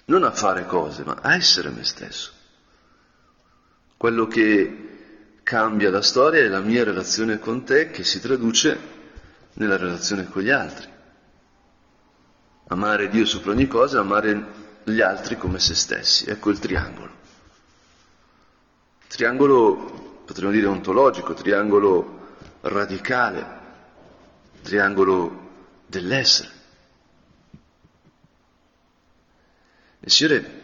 non 0.06 0.24
a 0.24 0.32
fare 0.32 0.68
cose, 0.68 1.04
ma 1.04 1.18
a 1.20 1.34
essere 1.34 1.72
me 1.72 1.84
stesso. 1.84 2.32
Quello 3.98 4.28
che 4.28 4.91
cambia 5.44 5.90
la 5.90 6.02
storia 6.02 6.42
è 6.42 6.48
la 6.48 6.60
mia 6.60 6.84
relazione 6.84 7.40
con 7.40 7.64
te 7.64 7.90
che 7.92 8.04
si 8.04 8.20
traduce 8.20 8.78
nella 9.54 9.78
relazione 9.78 10.28
con 10.28 10.42
gli 10.42 10.50
altri. 10.50 10.90
Amare 12.68 13.10
Dio 13.10 13.26
sopra 13.26 13.52
ogni 13.52 13.68
cosa, 13.68 14.00
amare 14.00 14.46
gli 14.84 15.02
altri 15.02 15.38
come 15.38 15.60
se 15.60 15.76
stessi. 15.76 16.30
Ecco 16.30 16.50
il 16.50 16.60
triangolo. 16.60 17.20
Triangolo, 19.08 20.24
potremmo 20.26 20.52
dire, 20.52 20.68
ontologico, 20.68 21.34
triangolo 21.34 22.20
radicale, 22.62 23.60
triangolo 24.62 25.50
dell'essere. 25.86 26.50
E 30.00 30.10
Signore, 30.10 30.60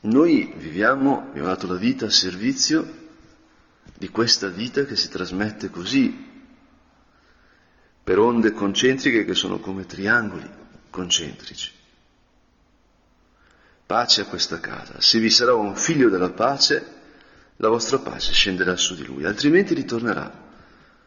noi 0.00 0.52
viviamo, 0.56 1.28
abbiamo 1.28 1.48
dato 1.48 1.66
la 1.66 1.74
vita 1.74 2.06
a 2.06 2.10
servizio 2.10 2.97
di 3.98 4.10
questa 4.10 4.46
vita 4.46 4.84
che 4.84 4.94
si 4.94 5.08
trasmette 5.08 5.70
così, 5.70 6.26
per 8.04 8.20
onde 8.20 8.52
concentriche 8.52 9.24
che 9.24 9.34
sono 9.34 9.58
come 9.58 9.86
triangoli 9.86 10.48
concentrici. 10.88 11.72
Pace 13.84 14.20
a 14.20 14.26
questa 14.26 14.60
casa. 14.60 15.00
Se 15.00 15.18
vi 15.18 15.30
sarà 15.30 15.54
un 15.54 15.74
figlio 15.74 16.08
della 16.08 16.30
pace, 16.30 16.96
la 17.56 17.68
vostra 17.68 17.98
pace 17.98 18.32
scenderà 18.32 18.76
su 18.76 18.94
di 18.94 19.04
lui, 19.04 19.24
altrimenti 19.24 19.74
ritornerà 19.74 20.46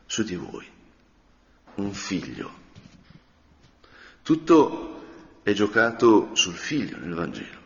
su 0.06 0.24
di 0.24 0.36
voi. 0.36 0.68
Un 1.76 1.94
figlio. 1.94 2.60
Tutto 4.22 5.40
è 5.44 5.54
giocato 5.54 6.36
sul 6.36 6.56
figlio 6.56 6.98
nel 6.98 7.14
Vangelo. 7.14 7.60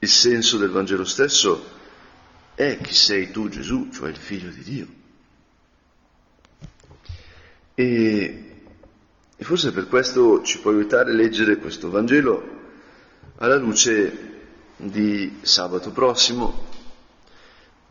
Il 0.00 0.08
senso 0.08 0.58
del 0.58 0.68
Vangelo 0.68 1.06
stesso 1.06 1.78
è 2.54 2.78
chi 2.80 2.94
sei 2.94 3.30
tu 3.30 3.48
Gesù, 3.48 3.90
cioè 3.90 4.10
il 4.10 4.16
figlio 4.16 4.50
di 4.50 4.62
Dio. 4.62 4.86
E, 7.74 8.62
e 9.36 9.44
forse 9.44 9.72
per 9.72 9.88
questo 9.88 10.42
ci 10.42 10.60
può 10.60 10.70
aiutare 10.70 11.10
a 11.10 11.14
leggere 11.14 11.56
questo 11.56 11.90
Vangelo 11.90 12.58
alla 13.36 13.56
luce 13.56 14.28
di 14.76 15.38
sabato 15.42 15.90
prossimo, 15.90 16.68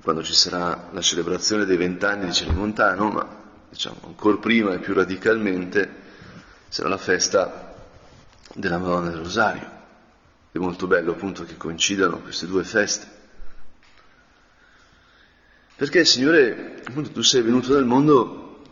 quando 0.02 0.24
ci 0.24 0.34
sarà 0.34 0.90
la 0.92 1.02
celebrazione 1.02 1.66
dei 1.66 1.78
vent'anni 1.78 2.26
di 2.26 2.34
Celimontano, 2.34 3.10
ma 3.10 3.38
diciamo 3.70 3.98
ancora 4.06 4.38
prima 4.38 4.74
e 4.74 4.80
più 4.80 4.94
radicalmente 4.94 6.08
sarà 6.68 6.88
la 6.88 6.98
festa 6.98 7.76
della 8.54 8.78
Madonna 8.78 9.10
del 9.10 9.20
Rosario. 9.20 9.78
È 10.52 10.58
molto 10.58 10.88
bello 10.88 11.12
appunto 11.12 11.44
che 11.44 11.58
coincidano 11.58 12.20
queste 12.20 12.48
due 12.48 12.64
feste. 12.64 13.18
Perché 15.80 16.04
Signore, 16.04 16.82
appunto, 16.84 17.10
tu 17.10 17.22
sei 17.22 17.42
venuto 17.42 17.74
nel 17.74 17.86
mondo 17.86 18.64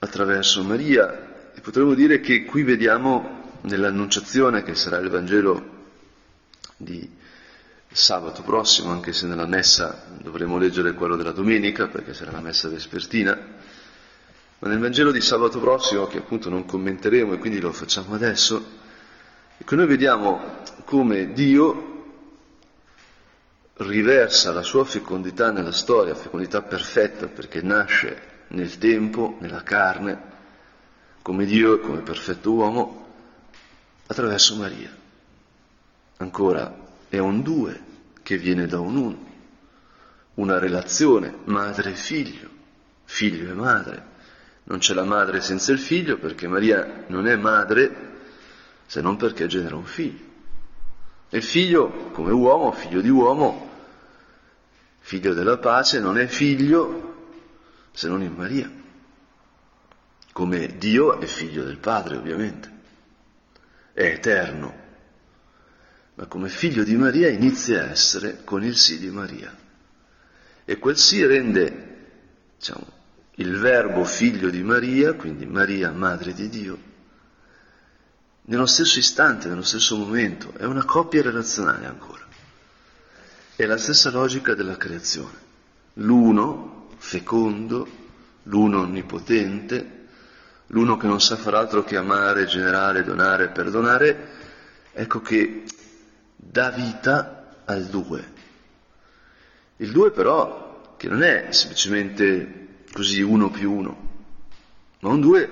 attraverso 0.00 0.64
Maria 0.64 1.52
e 1.54 1.60
potremmo 1.60 1.94
dire 1.94 2.18
che 2.18 2.44
qui 2.44 2.64
vediamo 2.64 3.52
nell'annunciazione 3.60 4.64
che 4.64 4.74
sarà 4.74 4.96
il 4.96 5.08
Vangelo 5.08 5.64
di 6.76 7.08
sabato 7.88 8.42
prossimo, 8.42 8.90
anche 8.90 9.12
se 9.12 9.28
nella 9.28 9.46
messa 9.46 10.04
dovremo 10.20 10.58
leggere 10.58 10.92
quello 10.94 11.14
della 11.14 11.30
domenica, 11.30 11.86
perché 11.86 12.14
sarà 12.14 12.32
la 12.32 12.40
messa 12.40 12.68
vespertina, 12.68 13.38
ma 14.58 14.68
nel 14.68 14.80
Vangelo 14.80 15.12
di 15.12 15.20
sabato 15.20 15.60
prossimo, 15.60 16.08
che 16.08 16.18
appunto 16.18 16.50
non 16.50 16.66
commenteremo 16.66 17.34
e 17.34 17.38
quindi 17.38 17.60
lo 17.60 17.70
facciamo 17.70 18.16
adesso, 18.16 18.60
ecco 19.56 19.76
noi 19.76 19.86
vediamo 19.86 20.64
come 20.84 21.32
Dio 21.32 21.91
riversa 23.82 24.52
la 24.52 24.62
sua 24.62 24.84
fecondità 24.84 25.50
nella 25.50 25.72
storia, 25.72 26.14
fecondità 26.14 26.62
perfetta 26.62 27.26
perché 27.26 27.62
nasce 27.62 28.30
nel 28.48 28.78
tempo, 28.78 29.36
nella 29.40 29.62
carne, 29.62 30.30
come 31.22 31.44
Dio 31.44 31.74
e 31.74 31.80
come 31.80 32.00
perfetto 32.00 32.52
uomo, 32.52 33.06
attraverso 34.06 34.56
Maria. 34.56 34.90
Ancora, 36.18 36.74
è 37.08 37.18
un 37.18 37.42
due 37.42 37.80
che 38.22 38.36
viene 38.36 38.66
da 38.66 38.78
un 38.78 38.96
uno, 38.96 39.30
una 40.34 40.58
relazione 40.58 41.34
madre 41.44 41.90
e 41.90 41.94
figlio, 41.94 42.48
figlio 43.04 43.50
e 43.50 43.54
madre. 43.54 44.10
Non 44.64 44.78
c'è 44.78 44.94
la 44.94 45.04
madre 45.04 45.40
senza 45.40 45.72
il 45.72 45.78
figlio 45.78 46.18
perché 46.18 46.46
Maria 46.46 47.04
non 47.08 47.26
è 47.26 47.36
madre 47.36 48.10
se 48.86 49.00
non 49.00 49.16
perché 49.16 49.46
genera 49.46 49.76
un 49.76 49.84
figlio. 49.84 50.30
E 51.28 51.38
il 51.38 51.42
figlio, 51.42 52.10
come 52.12 52.30
uomo, 52.30 52.72
figlio 52.72 53.00
di 53.00 53.08
uomo, 53.08 53.70
figlio 55.02 55.34
della 55.34 55.58
pace, 55.58 55.98
non 55.98 56.16
è 56.16 56.26
figlio 56.26 57.10
se 57.92 58.08
non 58.08 58.22
in 58.22 58.32
Maria, 58.32 58.70
come 60.32 60.76
Dio 60.78 61.20
è 61.20 61.26
figlio 61.26 61.64
del 61.64 61.76
Padre, 61.76 62.16
ovviamente, 62.16 62.70
è 63.92 64.04
eterno, 64.04 64.74
ma 66.14 66.26
come 66.26 66.48
figlio 66.48 66.84
di 66.84 66.96
Maria 66.96 67.28
inizia 67.28 67.82
a 67.82 67.90
essere 67.90 68.42
con 68.44 68.64
il 68.64 68.76
sì 68.76 68.98
di 68.98 69.10
Maria. 69.10 69.54
E 70.64 70.78
quel 70.78 70.96
sì 70.96 71.26
rende 71.26 72.06
diciamo, 72.56 72.86
il 73.36 73.58
verbo 73.58 74.04
figlio 74.04 74.48
di 74.48 74.62
Maria, 74.62 75.14
quindi 75.14 75.44
Maria 75.44 75.90
madre 75.90 76.32
di 76.32 76.48
Dio, 76.48 76.78
nello 78.44 78.66
stesso 78.66 78.98
istante, 78.98 79.48
nello 79.48 79.62
stesso 79.62 79.96
momento, 79.96 80.52
è 80.56 80.64
una 80.64 80.84
coppia 80.84 81.22
relazionale 81.22 81.86
ancora. 81.86 82.31
È 83.54 83.66
la 83.66 83.76
stessa 83.76 84.10
logica 84.10 84.54
della 84.54 84.78
creazione. 84.78 85.36
L'uno 85.94 86.88
fecondo, 86.96 87.86
l'uno 88.44 88.80
onnipotente, 88.80 90.06
l'uno 90.68 90.96
che 90.96 91.06
non 91.06 91.20
sa 91.20 91.36
far 91.36 91.54
altro 91.54 91.84
che 91.84 91.98
amare, 91.98 92.46
generare, 92.46 93.04
donare, 93.04 93.50
perdonare, 93.50 94.28
ecco 94.92 95.20
che 95.20 95.64
dà 96.34 96.70
vita 96.70 97.58
al 97.66 97.84
due. 97.84 98.32
Il 99.76 99.92
due 99.92 100.10
però, 100.12 100.94
che 100.96 101.08
non 101.08 101.22
è 101.22 101.48
semplicemente 101.50 102.84
così 102.90 103.20
uno 103.20 103.50
più 103.50 103.70
uno, 103.70 104.10
ma 105.00 105.10
un 105.10 105.20
due 105.20 105.50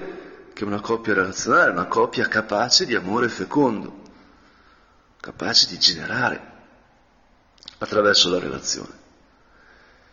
che 0.54 0.64
è 0.64 0.66
una 0.66 0.80
coppia 0.80 1.12
relazionale, 1.12 1.72
una 1.72 1.86
coppia 1.86 2.28
capace 2.28 2.86
di 2.86 2.94
amore 2.94 3.28
fecondo, 3.28 4.00
capace 5.20 5.68
di 5.68 5.78
generare 5.78 6.49
attraverso 7.80 8.30
la 8.30 8.38
relazione. 8.38 8.92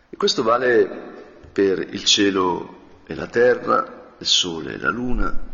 E 0.10 0.16
questo 0.16 0.42
vale 0.42 1.50
per 1.52 1.80
il 1.80 2.04
cielo 2.06 3.02
e 3.06 3.14
la 3.14 3.28
terra, 3.28 4.16
il 4.18 4.26
sole 4.26 4.74
e 4.74 4.78
la 4.78 4.90
luna. 4.90 5.46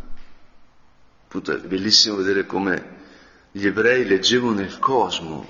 Appunto 1.26 1.52
è 1.52 1.58
bellissimo 1.58 2.18
vedere 2.18 2.46
come 2.46 3.02
gli 3.52 3.66
ebrei 3.66 4.06
leggevano 4.06 4.62
il 4.62 4.78
cosmo 4.80 5.46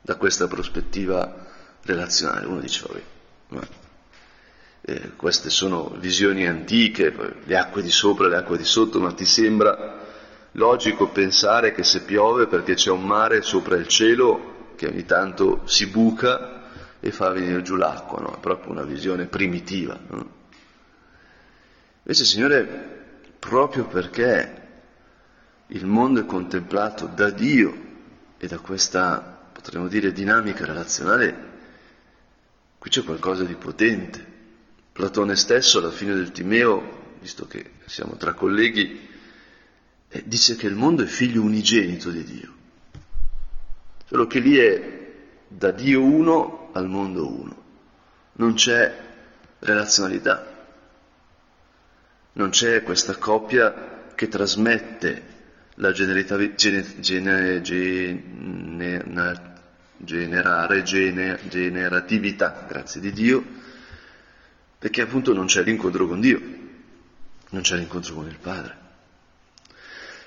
da 0.00 0.14
questa 0.14 0.46
prospettiva 0.46 1.46
relazionale. 1.82 2.46
Uno 2.46 2.60
dice, 2.60 2.84
vabbè, 2.86 3.02
ma 3.48 3.68
eh, 4.82 5.16
queste 5.16 5.50
sono 5.50 5.92
visioni 5.98 6.46
antiche, 6.46 7.12
le 7.44 7.58
acque 7.58 7.82
di 7.82 7.90
sopra, 7.90 8.28
le 8.28 8.36
acque 8.36 8.56
di 8.56 8.64
sotto, 8.64 9.00
ma 9.00 9.12
ti 9.12 9.26
sembra 9.26 9.98
logico 10.52 11.08
pensare 11.08 11.72
che 11.72 11.82
se 11.82 12.02
piove 12.02 12.46
perché 12.46 12.74
c'è 12.74 12.90
un 12.90 13.04
mare 13.04 13.42
sopra 13.42 13.76
il 13.76 13.88
cielo 13.88 14.58
che 14.80 14.86
ogni 14.86 15.04
tanto 15.04 15.60
si 15.66 15.88
buca 15.88 16.62
e 17.00 17.12
fa 17.12 17.28
venire 17.28 17.60
giù 17.60 17.76
l'acqua, 17.76 18.18
no? 18.18 18.34
è 18.34 18.40
proprio 18.40 18.72
una 18.72 18.82
visione 18.82 19.26
primitiva. 19.26 20.00
No? 20.08 20.30
Invece, 21.98 22.24
Signore, 22.24 22.64
proprio 23.38 23.84
perché 23.84 24.68
il 25.66 25.84
mondo 25.84 26.20
è 26.20 26.24
contemplato 26.24 27.04
da 27.04 27.28
Dio 27.28 27.88
e 28.38 28.46
da 28.46 28.58
questa, 28.58 29.50
potremmo 29.52 29.86
dire, 29.86 30.12
dinamica 30.12 30.64
relazionale, 30.64 31.48
qui 32.78 32.88
c'è 32.88 33.04
qualcosa 33.04 33.44
di 33.44 33.56
potente. 33.56 34.24
Platone 34.92 35.36
stesso, 35.36 35.76
alla 35.76 35.90
fine 35.90 36.14
del 36.14 36.32
Timeo, 36.32 37.16
visto 37.20 37.46
che 37.46 37.72
siamo 37.84 38.16
tra 38.16 38.32
colleghi, 38.32 39.08
eh, 40.08 40.22
dice 40.24 40.56
che 40.56 40.66
il 40.66 40.74
mondo 40.74 41.02
è 41.02 41.06
figlio 41.06 41.42
unigenito 41.42 42.08
di 42.08 42.24
Dio. 42.24 42.54
Solo 44.10 44.26
che 44.26 44.40
lì 44.40 44.56
è 44.56 45.08
da 45.46 45.70
Dio 45.70 46.02
uno 46.02 46.70
al 46.72 46.88
mondo 46.88 47.32
uno. 47.32 47.62
Non 48.32 48.54
c'è 48.54 48.92
relazionalità. 49.60 50.66
Non 52.32 52.50
c'è 52.50 52.82
questa 52.82 53.14
coppia 53.14 54.10
che 54.16 54.26
trasmette 54.26 55.22
la 55.74 55.92
gene, 55.92 56.24
gene, 56.56 57.60
gene, 57.60 57.62
generare, 59.96 60.82
generatività, 60.82 62.66
grazie 62.68 63.00
di 63.00 63.12
Dio, 63.12 63.44
perché 64.76 65.02
appunto 65.02 65.32
non 65.32 65.46
c'è 65.46 65.62
l'incontro 65.62 66.08
con 66.08 66.18
Dio, 66.18 66.40
non 67.50 67.62
c'è 67.62 67.76
l'incontro 67.76 68.14
con 68.14 68.26
il 68.26 68.38
Padre. 68.40 68.76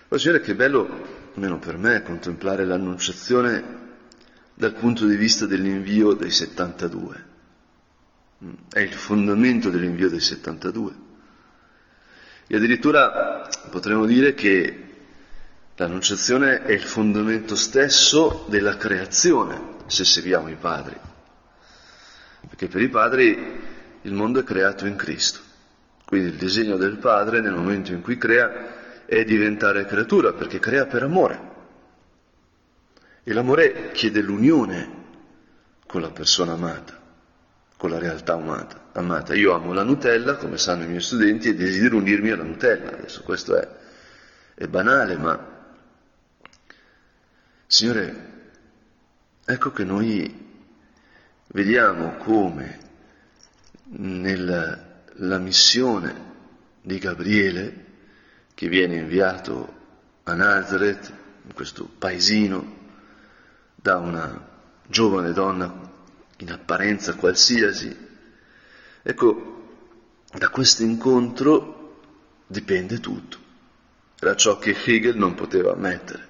Poi 0.07 0.19
Signore 0.19 0.39
che 0.39 0.55
bello 0.55 1.22
almeno 1.33 1.57
per 1.59 1.77
me, 1.77 2.03
contemplare 2.03 2.65
l'annunciazione 2.65 3.81
dal 4.53 4.73
punto 4.73 5.05
di 5.05 5.15
vista 5.15 5.45
dell'invio 5.45 6.13
dei 6.13 6.31
72. 6.31 7.31
È 8.69 8.79
il 8.79 8.93
fondamento 8.93 9.69
dell'invio 9.69 10.09
dei 10.09 10.19
72. 10.19 10.93
E 12.45 12.55
addirittura 12.55 13.49
potremmo 13.71 14.05
dire 14.05 14.33
che 14.33 14.79
l'annunciazione 15.75 16.63
è 16.63 16.71
il 16.71 16.83
fondamento 16.83 17.55
stesso 17.55 18.45
della 18.49 18.77
creazione, 18.77 19.77
se 19.87 20.03
seguiamo 20.03 20.49
i 20.49 20.55
padri. 20.55 20.95
Perché 22.47 22.67
per 22.67 22.81
i 22.81 22.89
padri 22.89 23.61
il 24.01 24.13
mondo 24.13 24.41
è 24.41 24.43
creato 24.43 24.85
in 24.85 24.95
Cristo. 24.95 25.39
Quindi 26.05 26.27
il 26.27 26.35
disegno 26.35 26.75
del 26.77 26.97
padre 26.97 27.41
nel 27.41 27.53
momento 27.53 27.91
in 27.91 28.01
cui 28.01 28.17
crea 28.17 28.81
è 29.05 29.23
diventare 29.23 29.85
creatura, 29.85 30.33
perché 30.33 30.59
crea 30.59 30.85
per 30.85 31.03
amore. 31.03 31.51
E 33.23 33.33
l'amore 33.33 33.91
chiede 33.91 34.21
l'unione 34.21 35.01
con 35.87 36.01
la 36.01 36.11
persona 36.11 36.53
amata, 36.53 36.99
con 37.77 37.89
la 37.89 37.99
realtà 37.99 38.33
amata. 38.33 38.89
amata. 38.93 39.33
Io 39.33 39.53
amo 39.53 39.73
la 39.73 39.83
Nutella, 39.83 40.35
come 40.35 40.57
sanno 40.57 40.83
i 40.83 40.87
miei 40.87 41.01
studenti, 41.01 41.49
e 41.49 41.55
desidero 41.55 41.97
unirmi 41.97 42.31
alla 42.31 42.43
Nutella. 42.43 42.91
Adesso 42.91 43.23
questo 43.23 43.55
è, 43.55 43.67
è 44.55 44.67
banale, 44.67 45.17
ma 45.17 45.51
Signore, 47.73 48.31
ecco 49.45 49.71
che 49.71 49.83
noi 49.83 50.61
vediamo 51.47 52.17
come 52.17 52.79
nella 53.85 55.39
missione 55.39 56.13
di 56.81 56.99
Gabriele 56.99 57.82
che 58.53 58.67
viene 58.67 58.97
inviato 58.97 59.81
a 60.23 60.33
Nazareth, 60.33 61.11
in 61.45 61.53
questo 61.53 61.89
paesino, 61.97 62.81
da 63.75 63.97
una 63.97 64.51
giovane 64.87 65.33
donna 65.33 65.91
in 66.37 66.51
apparenza 66.51 67.15
qualsiasi. 67.15 67.95
Ecco, 69.01 69.61
da 70.31 70.49
questo 70.49 70.83
incontro 70.83 71.99
dipende 72.47 72.99
tutto. 72.99 73.37
Era 74.19 74.35
ciò 74.35 74.57
che 74.57 74.75
Hegel 74.85 75.17
non 75.17 75.33
poteva 75.35 75.73
ammettere, 75.73 76.27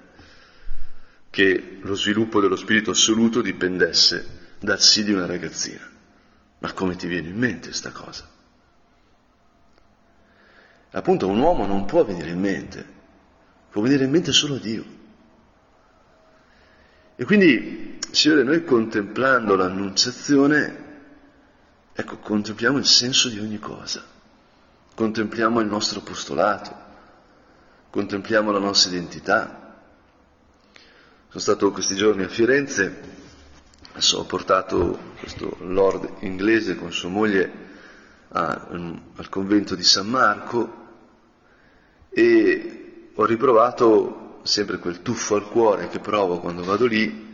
che 1.30 1.78
lo 1.80 1.94
sviluppo 1.94 2.40
dello 2.40 2.56
spirito 2.56 2.90
assoluto 2.90 3.40
dipendesse 3.40 4.54
dal 4.58 4.80
sì 4.80 5.04
di 5.04 5.12
una 5.12 5.26
ragazzina. 5.26 5.88
Ma 6.58 6.72
come 6.72 6.96
ti 6.96 7.06
viene 7.06 7.28
in 7.28 7.36
mente 7.36 7.68
questa 7.68 7.90
cosa? 7.90 8.33
Appunto 10.96 11.26
un 11.26 11.40
uomo 11.40 11.66
non 11.66 11.86
può 11.86 12.04
venire 12.04 12.30
in 12.30 12.38
mente, 12.38 12.86
può 13.68 13.82
venire 13.82 14.04
in 14.04 14.12
mente 14.12 14.30
solo 14.30 14.58
Dio. 14.58 14.84
E 17.16 17.24
quindi, 17.24 17.98
Signore, 18.12 18.44
noi 18.44 18.62
contemplando 18.62 19.56
l'annunciazione, 19.56 20.82
ecco, 21.92 22.18
contempliamo 22.18 22.78
il 22.78 22.86
senso 22.86 23.28
di 23.28 23.40
ogni 23.40 23.58
cosa, 23.58 24.04
contempliamo 24.94 25.58
il 25.58 25.66
nostro 25.66 25.98
apostolato, 25.98 26.76
contempliamo 27.90 28.52
la 28.52 28.60
nostra 28.60 28.92
identità. 28.92 29.80
Sono 31.26 31.40
stato 31.40 31.72
questi 31.72 31.96
giorni 31.96 32.22
a 32.22 32.28
Firenze, 32.28 33.00
ho 34.12 34.24
portato 34.26 35.12
questo 35.18 35.56
lord 35.58 36.18
inglese 36.20 36.76
con 36.76 36.92
sua 36.92 37.08
moglie 37.08 37.52
a, 38.28 38.68
al 39.16 39.28
convento 39.28 39.74
di 39.74 39.82
San 39.82 40.06
Marco 40.06 40.82
e 42.14 43.10
ho 43.14 43.24
riprovato 43.24 44.38
sempre 44.44 44.78
quel 44.78 45.02
tuffo 45.02 45.34
al 45.34 45.48
cuore 45.48 45.88
che 45.88 45.98
provo 45.98 46.38
quando 46.38 46.62
vado 46.62 46.86
lì, 46.86 47.32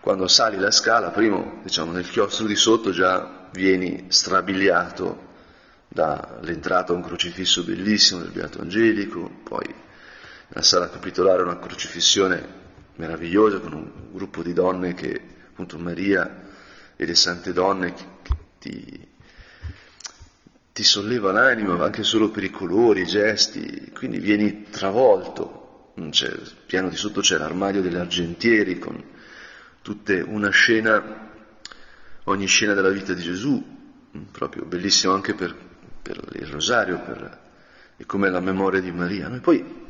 quando 0.00 0.26
sali 0.26 0.58
la 0.58 0.70
scala, 0.70 1.10
prima 1.10 1.60
diciamo 1.62 1.92
nel 1.92 2.08
chiostro 2.08 2.46
di 2.46 2.56
sotto 2.56 2.90
già 2.90 3.48
vieni 3.52 4.06
strabiliato 4.08 5.28
dall'entrata 5.88 6.92
a 6.92 6.96
un 6.96 7.02
crocifisso 7.02 7.62
bellissimo 7.62 8.20
del 8.20 8.30
Beato 8.30 8.60
Angelico, 8.60 9.30
poi 9.42 9.66
nella 10.48 10.62
sala 10.62 10.88
capitolare 10.88 11.42
una 11.42 11.58
crocifissione 11.58 12.58
meravigliosa 12.96 13.58
con 13.58 13.72
un 13.72 13.90
gruppo 14.12 14.42
di 14.42 14.52
donne 14.52 14.94
che, 14.94 15.20
appunto 15.48 15.78
Maria 15.78 16.48
e 16.96 17.06
le 17.06 17.14
sante 17.14 17.52
donne, 17.52 17.94
che 17.94 18.04
ti, 18.58 19.08
ti 20.72 20.82
solleva 20.82 21.32
l'anima 21.32 21.82
anche 21.84 22.02
solo 22.02 22.30
per 22.30 22.44
i 22.44 22.50
colori, 22.50 23.02
i 23.02 23.06
gesti, 23.06 23.90
quindi 23.94 24.18
vieni 24.18 24.66
travolto. 24.70 25.92
C'è, 26.10 26.32
piano 26.66 26.88
di 26.88 26.96
sotto 26.96 27.20
c'è 27.20 27.36
l'armadio 27.36 27.82
delle 27.82 27.98
argentieri 27.98 28.78
con 28.78 29.02
tutte 29.82 30.20
una 30.20 30.50
scena, 30.50 31.30
ogni 32.24 32.46
scena 32.46 32.72
della 32.72 32.90
vita 32.90 33.12
di 33.12 33.22
Gesù, 33.22 33.62
proprio 34.30 34.64
bellissimo 34.64 35.12
anche 35.12 35.34
per 35.34 35.68
per 36.02 36.22
il 36.32 36.46
rosario, 36.46 36.98
per, 37.00 37.38
e 37.96 38.06
come 38.06 38.30
la 38.30 38.40
memoria 38.40 38.80
di 38.80 38.90
Maria. 38.90 39.32
E 39.32 39.40
poi, 39.40 39.86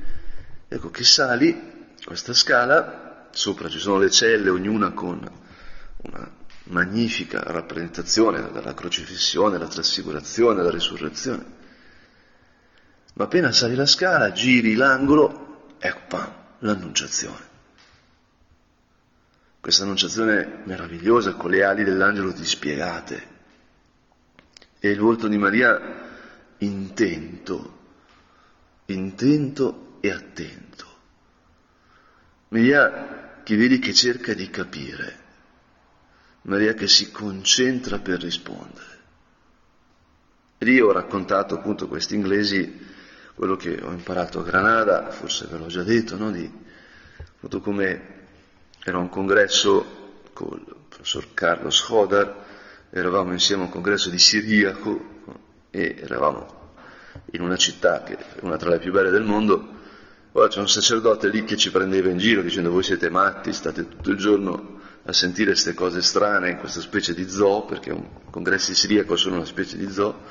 ecco 0.68 0.90
che 0.90 1.04
sali 1.04 1.94
questa 2.04 2.34
scala, 2.34 3.28
sopra 3.30 3.68
ci 3.68 3.78
sono 3.78 3.98
le 3.98 4.10
celle, 4.10 4.50
ognuna 4.50 4.90
con 4.90 5.28
una 6.02 6.38
magnifica 6.70 7.42
rappresentazione 7.42 8.50
della 8.50 8.74
crocifissione, 8.74 9.58
la 9.58 9.68
trasfigurazione, 9.68 10.62
la 10.62 10.70
risurrezione. 10.70 11.58
Ma 13.14 13.24
appena 13.24 13.52
sali 13.52 13.74
la 13.74 13.86
scala, 13.86 14.32
giri 14.32 14.74
l'angolo, 14.74 15.74
ecco, 15.78 16.00
pam, 16.08 16.34
l'annunciazione. 16.60 17.48
Questa 19.60 19.82
annunciazione 19.82 20.62
meravigliosa 20.64 21.34
con 21.34 21.50
le 21.50 21.64
ali 21.64 21.84
dell'angelo 21.84 22.32
dispiegate, 22.32 23.38
e 24.78 24.88
il 24.88 24.98
volto 24.98 25.28
di 25.28 25.36
Maria 25.36 26.08
intento, 26.58 27.78
intento 28.86 29.98
e 30.00 30.10
attento. 30.10 30.86
Maria 32.48 33.42
che 33.42 33.56
vedi 33.56 33.78
che 33.78 33.92
cerca 33.92 34.32
di 34.32 34.48
capire, 34.48 35.19
Maria 36.42 36.74
che 36.74 36.88
si 36.88 37.10
concentra 37.10 37.98
per 37.98 38.20
rispondere. 38.20 38.98
Ed 40.58 40.68
io 40.68 40.88
ho 40.88 40.92
raccontato 40.92 41.54
appunto 41.54 41.84
a 41.84 41.88
questi 41.88 42.14
inglesi 42.14 42.88
quello 43.34 43.56
che 43.56 43.80
ho 43.82 43.90
imparato 43.92 44.40
a 44.40 44.42
Granada, 44.42 45.10
forse 45.10 45.46
ve 45.50 45.56
l'ho 45.56 45.66
già 45.66 45.82
detto, 45.82 46.16
no? 46.16 46.30
di 46.30 46.50
appunto 47.18 47.60
come 47.60 48.18
era 48.84 48.98
un 48.98 49.08
congresso 49.08 50.18
con 50.32 50.58
il 50.58 50.74
professor 50.88 51.32
Carlos 51.32 51.88
Hodar, 51.88 52.44
eravamo 52.90 53.32
insieme 53.32 53.62
a 53.62 53.66
un 53.66 53.70
congresso 53.70 54.10
di 54.10 54.18
Siriaco 54.18 55.22
e 55.70 55.96
eravamo 56.00 56.58
in 57.32 57.40
una 57.40 57.56
città 57.56 58.02
che 58.02 58.18
è 58.18 58.24
una 58.40 58.56
tra 58.56 58.70
le 58.70 58.78
più 58.78 58.92
belle 58.92 59.10
del 59.10 59.24
mondo, 59.24 59.68
ora 60.32 60.48
c'è 60.48 60.60
un 60.60 60.68
sacerdote 60.68 61.28
lì 61.28 61.44
che 61.44 61.56
ci 61.56 61.70
prendeva 61.70 62.10
in 62.10 62.18
giro 62.18 62.42
dicendo 62.42 62.70
voi 62.70 62.82
siete 62.82 63.08
matti, 63.08 63.52
state 63.52 63.88
tutto 63.88 64.10
il 64.10 64.16
giorno 64.16 64.79
a 65.10 65.12
sentire 65.12 65.50
queste 65.50 65.74
cose 65.74 66.02
strane 66.02 66.50
in 66.50 66.56
questa 66.56 66.80
specie 66.80 67.14
di 67.14 67.28
zoo, 67.28 67.64
perché 67.64 67.90
un 67.90 68.06
congresso 68.30 68.72
Siriaco 68.72 69.16
sono 69.16 69.36
una 69.36 69.44
specie 69.44 69.76
di 69.76 69.90
zoo, 69.90 70.22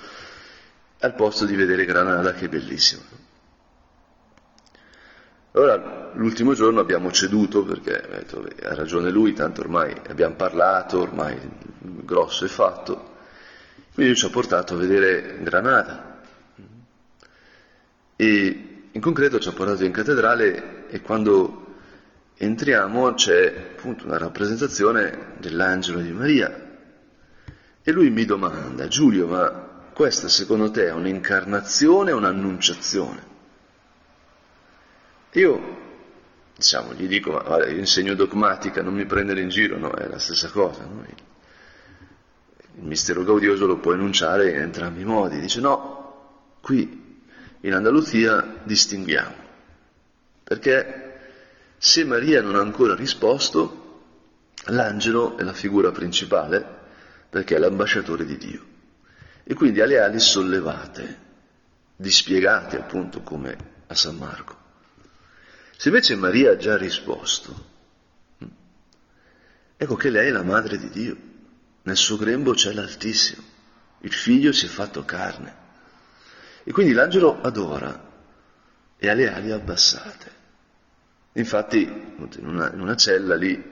al 1.00 1.16
posto 1.16 1.46
di 1.46 1.56
vedere 1.56 1.86
Granada 1.86 2.34
che 2.34 2.46
è 2.46 2.50
bellissima. 2.50 3.02
Allora, 5.52 6.12
l'ultimo 6.14 6.54
giorno 6.54 6.80
abbiamo 6.80 7.12
ceduto 7.12 7.64
perché 7.64 8.06
detto, 8.10 8.48
ha 8.64 8.74
ragione 8.76 9.10
lui, 9.10 9.34
tanto 9.34 9.62
ormai 9.62 9.94
abbiamo 10.08 10.36
parlato, 10.36 11.02
ormai 11.02 11.34
il 11.36 12.06
grosso 12.06 12.46
è 12.46 12.48
fatto, 12.48 13.18
quindi 13.94 14.16
ci 14.16 14.26
ha 14.26 14.30
portato 14.30 14.76
a 14.76 14.78
vedere 14.78 15.40
Granada. 15.42 16.22
E 18.16 18.84
in 18.92 19.02
concreto 19.02 19.40
ci 19.40 19.50
ha 19.50 19.54
portato 19.54 19.84
in 19.84 19.92
cattedrale 19.92 20.88
e 20.88 21.02
quando 21.02 21.69
entriamo 22.42 23.14
c'è 23.16 23.74
appunto 23.76 24.06
una 24.06 24.18
rappresentazione 24.18 25.34
dell'angelo 25.40 26.00
di 26.00 26.12
Maria. 26.12 26.68
E 27.84 27.92
lui 27.92 28.10
mi 28.10 28.24
domanda, 28.24 28.88
Giulio, 28.88 29.28
ma 29.28 29.50
questa 29.94 30.30
secondo 30.30 30.72
te 30.72 30.88
è 30.88 30.92
un'incarnazione 30.94 32.14
o 32.14 32.18
un'annunciazione? 32.18 33.28
Io, 35.34 35.78
diciamo, 36.56 36.94
gli 36.94 37.08
dico, 37.08 37.32
ma 37.32 37.42
guarda, 37.42 37.68
io 37.68 37.78
insegno 37.78 38.14
dogmatica, 38.14 38.82
non 38.82 38.94
mi 38.94 39.06
prendere 39.06 39.42
in 39.42 39.50
giro, 39.50 39.78
no, 39.78 39.92
è 39.92 40.08
la 40.08 40.20
stessa 40.20 40.50
cosa. 40.50 40.84
No? 40.84 41.04
Il 42.76 42.86
mistero 42.86 43.24
gaudioso 43.26 43.66
lo 43.66 43.78
può 43.80 43.94
enunciare 43.94 44.52
in 44.52 44.60
entrambi 44.60 45.02
i 45.02 45.06
modi. 45.06 45.42
Dice 45.42 45.60
no, 45.60 46.56
qui 46.62 47.28
in 47.62 47.74
Andaluzia 47.74 48.62
distinguiamo, 48.64 49.36
perché 50.44 51.09
se 51.82 52.04
Maria 52.04 52.42
non 52.42 52.56
ha 52.56 52.60
ancora 52.60 52.94
risposto, 52.94 54.02
l'angelo 54.66 55.38
è 55.38 55.44
la 55.44 55.54
figura 55.54 55.92
principale, 55.92 56.78
perché 57.30 57.56
è 57.56 57.58
l'ambasciatore 57.58 58.26
di 58.26 58.38
Dio. 58.38 58.66
E 59.46 59.54
quindi 59.54 59.80
ha 59.80 59.86
le 59.86 60.00
ali 60.02 60.20
sollevate, 60.20 61.28
dispiegate 61.96 62.78
appunto 62.78 63.22
come 63.22 63.58
a 63.88 63.96
San 63.96 64.18
Marco. 64.18 64.58
Se 65.78 65.88
invece 65.88 66.18
Maria 66.18 66.52
ha 66.52 66.58
già 66.58 66.76
risposto, 66.76 67.68
ecco 69.78 69.96
che 69.96 70.10
lei 70.10 70.28
è 70.28 70.32
la 70.32 70.44
madre 70.44 70.78
di 70.78 70.90
Dio, 70.90 71.18
nel 71.84 71.96
suo 71.96 72.18
grembo 72.18 72.52
c'è 72.52 72.74
l'Altissimo, 72.74 73.42
il 74.00 74.12
figlio 74.12 74.52
si 74.52 74.66
è 74.66 74.70
fatto 74.70 75.06
carne. 75.06 75.56
E 76.66 76.74
quindi 76.74 76.92
l'angelo 76.92 77.40
adora 77.42 78.08
e 78.98 79.10
ha 79.10 79.14
le 79.14 79.34
ali 79.34 79.52
abbassate. 79.52 80.39
Infatti 81.40 81.82
in 81.84 82.46
una, 82.46 82.72
in 82.74 82.82
una 82.82 82.96
cella 82.98 83.36
lì, 83.36 83.64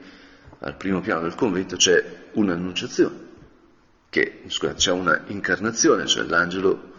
al 0.60 0.76
primo 0.76 1.02
piano 1.02 1.22
del 1.22 1.36
convento, 1.36 1.76
c'è 1.76 2.30
un'annunciazione, 2.32 3.16
che 4.10 4.44
scusate, 4.48 4.78
c'è 4.78 4.92
una 4.92 5.24
incarnazione, 5.28 6.06
cioè 6.08 6.24
l'angelo 6.24 6.94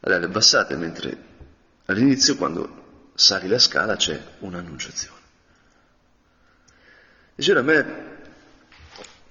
ha 0.00 0.08
le 0.08 0.14
ali 0.14 0.24
abbassate, 0.24 0.74
mentre 0.76 1.24
all'inizio 1.86 2.36
quando 2.36 3.10
sali 3.14 3.46
la 3.46 3.58
scala 3.58 3.96
c'è 3.96 4.18
un'annunciazione. 4.38 5.20
Dicevo, 7.34 7.58
a 7.58 7.62
me 7.62 8.04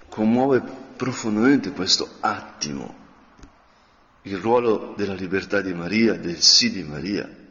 commuove 0.08 0.62
profondamente 0.96 1.72
questo 1.72 2.08
attimo, 2.20 3.04
il 4.22 4.38
ruolo 4.38 4.94
della 4.96 5.14
libertà 5.14 5.60
di 5.60 5.74
Maria, 5.74 6.14
del 6.14 6.40
sì 6.40 6.70
di 6.70 6.84
Maria. 6.84 7.44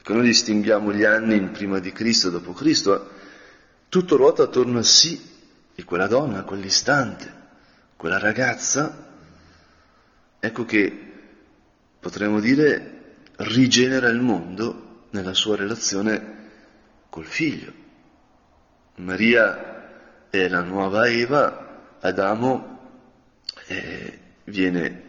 Ecco, 0.00 0.14
noi 0.14 0.24
distinguiamo 0.24 0.94
gli 0.94 1.04
anni 1.04 1.36
in 1.36 1.50
prima 1.50 1.78
di 1.78 1.92
Cristo 1.92 2.28
e 2.28 2.30
dopo 2.30 2.54
Cristo, 2.54 3.10
tutto 3.90 4.16
ruota 4.16 4.44
attorno 4.44 4.78
al 4.78 4.86
sì 4.86 5.20
di 5.74 5.82
quella 5.84 6.06
donna, 6.06 6.42
quell'istante, 6.42 7.30
quella 7.96 8.18
ragazza, 8.18 9.08
ecco 10.40 10.64
che 10.64 11.12
potremmo 12.00 12.40
dire 12.40 13.18
rigenera 13.36 14.08
il 14.08 14.20
mondo 14.20 15.04
nella 15.10 15.34
sua 15.34 15.56
relazione 15.56 16.38
col 17.10 17.26
figlio. 17.26 17.70
Maria 18.96 20.28
è 20.30 20.48
la 20.48 20.62
nuova 20.62 21.08
Eva, 21.08 21.98
Adamo 22.00 22.78
eh, 23.66 24.18
viene 24.44 25.08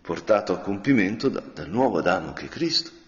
portato 0.00 0.54
a 0.54 0.58
compimento 0.58 1.28
da, 1.28 1.42
dal 1.52 1.68
nuovo 1.68 1.98
Adamo 1.98 2.32
che 2.32 2.46
è 2.46 2.48
Cristo. 2.48 3.00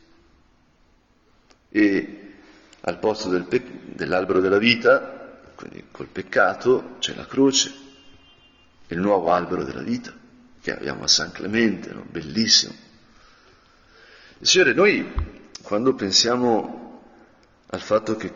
E 1.76 2.34
al 2.82 2.98
posto 3.00 3.28
del 3.30 3.46
pe- 3.46 3.80
dell'albero 3.86 4.38
della 4.38 4.58
vita, 4.58 5.40
quindi 5.56 5.86
col 5.90 6.06
peccato, 6.06 6.94
c'è 7.00 7.16
la 7.16 7.26
croce, 7.26 7.74
il 8.86 9.00
nuovo 9.00 9.32
albero 9.32 9.64
della 9.64 9.82
vita 9.82 10.14
che 10.60 10.72
abbiamo 10.72 11.02
a 11.02 11.08
San 11.08 11.32
Clemente, 11.32 11.92
no? 11.92 12.06
bellissimo. 12.08 12.72
Signore, 14.40 14.72
noi 14.72 15.12
quando 15.62 15.94
pensiamo 15.94 17.02
al 17.66 17.80
fatto 17.80 18.14
che 18.14 18.32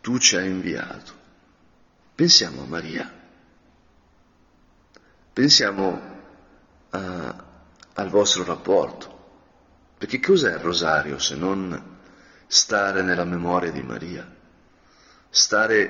tu 0.00 0.18
ci 0.18 0.34
hai 0.34 0.48
inviato, 0.48 1.12
pensiamo 2.16 2.62
a 2.62 2.66
Maria, 2.66 3.12
pensiamo 5.32 6.00
a, 6.90 7.44
al 7.94 8.08
vostro 8.08 8.42
rapporto, 8.42 9.16
perché 9.96 10.18
cos'è 10.18 10.54
il 10.54 10.58
rosario 10.58 11.20
se 11.20 11.36
non 11.36 11.96
stare 12.48 13.02
nella 13.02 13.24
memoria 13.24 13.70
di 13.70 13.82
Maria, 13.82 14.26
stare 15.28 15.88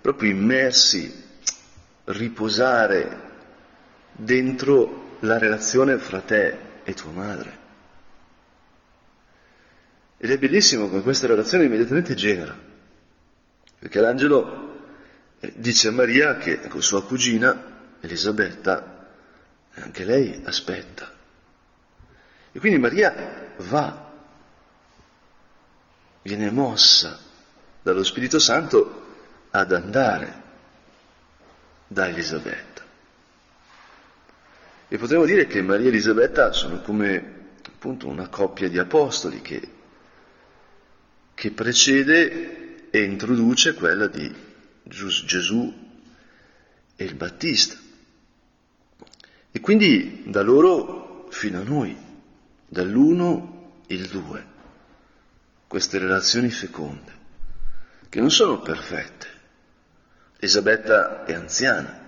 proprio 0.00 0.30
immersi, 0.30 1.12
riposare 2.04 3.26
dentro 4.12 5.16
la 5.20 5.36
relazione 5.36 5.98
fra 5.98 6.20
te 6.20 6.58
e 6.84 6.94
tua 6.94 7.10
madre. 7.10 7.56
Ed 10.16 10.30
è 10.30 10.38
bellissimo 10.38 10.88
che 10.88 11.02
questa 11.02 11.26
relazione 11.26 11.64
immediatamente 11.64 12.14
genera, 12.14 12.56
perché 13.78 14.00
l'angelo 14.00 14.66
eh, 15.40 15.52
dice 15.56 15.88
a 15.88 15.92
Maria 15.92 16.36
che 16.38 16.60
con 16.68 16.82
sua 16.82 17.04
cugina 17.04 17.96
Elisabetta, 18.00 19.06
anche 19.74 20.04
lei 20.04 20.42
aspetta. 20.44 21.12
E 22.52 22.58
quindi 22.58 22.78
Maria 22.78 23.52
va, 23.58 24.07
viene 26.28 26.50
mossa 26.50 27.18
dallo 27.82 28.04
Spirito 28.04 28.38
Santo 28.38 29.06
ad 29.50 29.72
andare 29.72 30.42
da 31.86 32.06
Elisabetta. 32.08 32.82
E 34.88 34.98
potremmo 34.98 35.24
dire 35.24 35.46
che 35.46 35.62
Maria 35.62 35.86
e 35.86 35.88
Elisabetta 35.88 36.52
sono 36.52 36.80
come 36.82 37.36
appunto 37.66 38.08
una 38.08 38.28
coppia 38.28 38.68
di 38.68 38.78
apostoli 38.78 39.40
che 39.40 39.76
che 41.38 41.52
precede 41.52 42.90
e 42.90 43.02
introduce 43.04 43.74
quella 43.74 44.08
di 44.08 44.28
Gesù 44.82 45.72
e 46.96 47.04
il 47.04 47.14
Battista. 47.14 47.76
E 49.52 49.60
quindi 49.60 50.24
da 50.26 50.42
loro 50.42 51.28
fino 51.30 51.60
a 51.60 51.62
noi, 51.62 51.96
dall'uno 52.66 53.82
il 53.86 54.08
due, 54.08 54.46
queste 55.68 55.98
relazioni 55.98 56.50
feconde, 56.50 57.12
che 58.08 58.20
non 58.20 58.30
sono 58.30 58.60
perfette. 58.60 59.26
Elisabetta 60.38 61.24
è 61.24 61.34
anziana. 61.34 62.06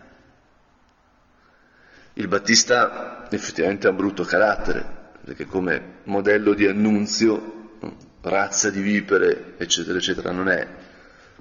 Il 2.15 2.27
Battista 2.27 3.29
effettivamente 3.31 3.87
ha 3.87 3.91
un 3.91 3.97
brutto 3.97 4.25
carattere, 4.25 4.99
perché 5.25 5.45
come 5.45 5.99
modello 6.05 6.55
di 6.55 6.67
annunzio 6.67 7.79
razza 8.23 8.71
di 8.71 8.81
vipere, 8.81 9.55
eccetera, 9.59 9.99
eccetera, 9.99 10.31
non 10.31 10.49
è 10.49 10.67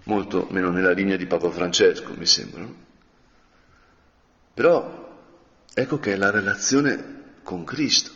molto 0.03 0.47
meno 0.51 0.71
nella 0.71 0.91
linea 0.91 1.17
di 1.17 1.25
Papa 1.25 1.49
Francesco, 1.49 2.13
mi 2.15 2.25
sembra. 2.25 2.61
No? 2.61 2.75
Però 4.53 5.07
ecco 5.73 5.99
che 5.99 6.13
è 6.13 6.15
la 6.15 6.31
relazione 6.31 7.37
con 7.43 7.63
Cristo. 7.63 8.11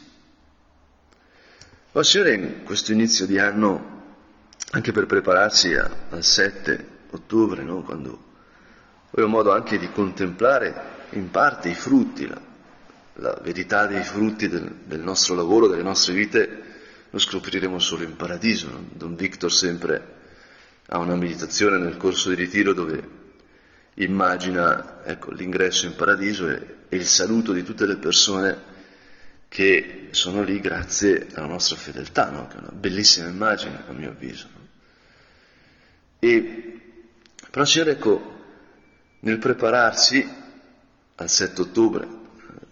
Signore 2.02 2.34
in 2.34 2.64
questo 2.64 2.92
inizio 2.92 3.26
di 3.28 3.38
anno, 3.38 4.02
anche 4.72 4.92
per 4.92 5.06
prepararsi 5.06 5.76
a, 5.76 5.90
al 6.10 6.24
7 6.24 6.88
ottobre, 7.12 7.62
no? 7.62 7.84
quando 7.84 8.24
avevo 9.12 9.28
modo 9.28 9.52
anche 9.52 9.78
di 9.78 9.92
contemplare 9.92 10.92
in 11.12 11.30
parte 11.30 11.70
i 11.70 11.76
frutti, 11.76 12.28
la, 12.28 12.42
la 13.14 13.40
verità 13.44 13.86
dei 13.86 14.04
frutti 14.04 14.50
del, 14.50 14.80
del 14.86 15.02
nostro 15.02 15.36
lavoro, 15.36 15.68
delle 15.68 15.84
nostre 15.84 16.14
vite, 16.14 16.64
lo 17.12 17.20
scopriremo 17.20 17.78
solo 17.78 18.04
in 18.04 18.16
paradiso. 18.16 18.70
No? 18.72 18.86
Don 18.92 19.16
Victor 19.16 19.52
sempre 19.52 20.16
ha 20.88 20.98
una 20.98 21.16
meditazione 21.16 21.78
nel 21.78 21.98
corso 21.98 22.30
di 22.30 22.36
ritiro 22.36 22.74
dove 22.74 23.22
immagina 23.96 25.04
ecco, 25.06 25.32
l'ingresso 25.32 25.86
in 25.86 25.96
paradiso 25.96 26.50
e, 26.50 26.76
e, 26.90 26.96
il 26.96 27.06
saluto 27.06 27.54
di 27.54 27.62
tutte 27.62 27.86
le 27.86 27.98
persone 27.98 28.72
che 29.54 30.08
sono 30.10 30.42
lì 30.42 30.60
grazie 30.60 31.28
alla 31.36 31.46
nostra 31.46 31.76
fedeltà, 31.76 32.32
no? 32.32 32.48
che 32.48 32.56
è 32.56 32.60
una 32.60 32.72
bellissima 32.72 33.28
immagine 33.28 33.84
a 33.88 33.92
mio 33.92 34.10
avviso. 34.10 34.48
E, 36.18 36.82
però 37.52 37.64
Signore, 37.64 37.92
ecco, 37.92 38.34
nel 39.20 39.38
prepararsi 39.38 40.28
al 41.14 41.30
7 41.30 41.62
ottobre, 41.62 42.08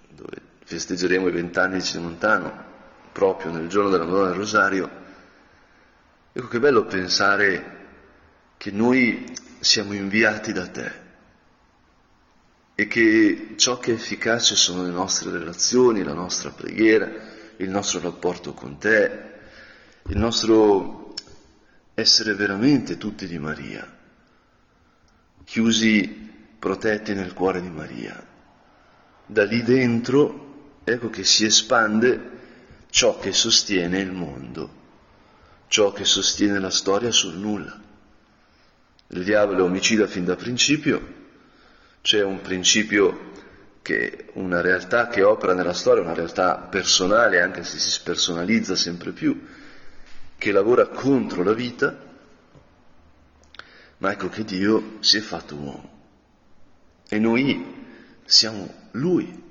dove 0.09 0.41
festeggeremo 0.65 1.27
i 1.27 1.31
vent'anni 1.31 1.75
di 1.75 1.83
Cinemontano, 1.83 2.65
proprio 3.11 3.51
nel 3.51 3.67
giorno 3.67 3.91
della 3.91 4.05
Madonna 4.05 4.29
del 4.29 4.37
Rosario, 4.37 4.89
ecco 6.33 6.47
che 6.47 6.59
bello 6.59 6.85
pensare 6.85 7.77
che 8.57 8.71
noi 8.71 9.31
siamo 9.59 9.93
inviati 9.93 10.51
da 10.51 10.65
te 10.65 11.09
e 12.81 12.87
che 12.87 13.53
ciò 13.57 13.77
che 13.77 13.91
è 13.91 13.93
efficace 13.93 14.55
sono 14.55 14.81
le 14.81 14.89
nostre 14.89 15.29
relazioni, 15.29 16.01
la 16.01 16.15
nostra 16.15 16.49
preghiera, 16.49 17.11
il 17.57 17.69
nostro 17.69 17.99
rapporto 17.99 18.53
con 18.53 18.79
te, 18.79 19.11
il 20.07 20.17
nostro 20.17 21.13
essere 21.93 22.33
veramente 22.33 22.97
tutti 22.97 23.27
di 23.27 23.37
Maria, 23.37 23.87
chiusi, 25.43 26.29
protetti 26.57 27.13
nel 27.13 27.33
cuore 27.33 27.61
di 27.61 27.69
Maria. 27.69 28.25
Da 29.27 29.43
lì 29.43 29.61
dentro, 29.61 30.79
ecco 30.83 31.11
che 31.11 31.23
si 31.23 31.45
espande 31.45 32.29
ciò 32.89 33.19
che 33.19 33.31
sostiene 33.31 33.99
il 33.99 34.11
mondo, 34.11 34.73
ciò 35.67 35.91
che 35.91 36.05
sostiene 36.05 36.57
la 36.57 36.71
storia 36.71 37.11
sul 37.11 37.35
nulla. 37.35 37.79
Il 39.09 39.23
diavolo 39.23 39.59
è 39.59 39.67
omicida 39.67 40.07
fin 40.07 40.25
da 40.25 40.35
principio, 40.35 41.19
c'è 42.01 42.23
un 42.23 42.41
principio 42.41 43.29
che 43.81 44.29
una 44.33 44.61
realtà 44.61 45.07
che 45.07 45.23
opera 45.23 45.53
nella 45.53 45.73
storia, 45.73 46.03
una 46.03 46.13
realtà 46.13 46.55
personale, 46.55 47.41
anche 47.41 47.63
se 47.63 47.77
si 47.79 47.89
spersonalizza 47.89 48.75
sempre 48.75 49.11
più, 49.11 49.47
che 50.37 50.51
lavora 50.51 50.87
contro 50.87 51.43
la 51.43 51.53
vita, 51.53 52.09
ma 53.97 54.11
ecco 54.11 54.29
che 54.29 54.43
Dio 54.43 54.97
si 54.99 55.17
è 55.17 55.21
fatto 55.21 55.55
uomo. 55.55 55.99
E 57.07 57.19
noi 57.19 57.79
siamo 58.25 58.73
Lui, 58.91 59.43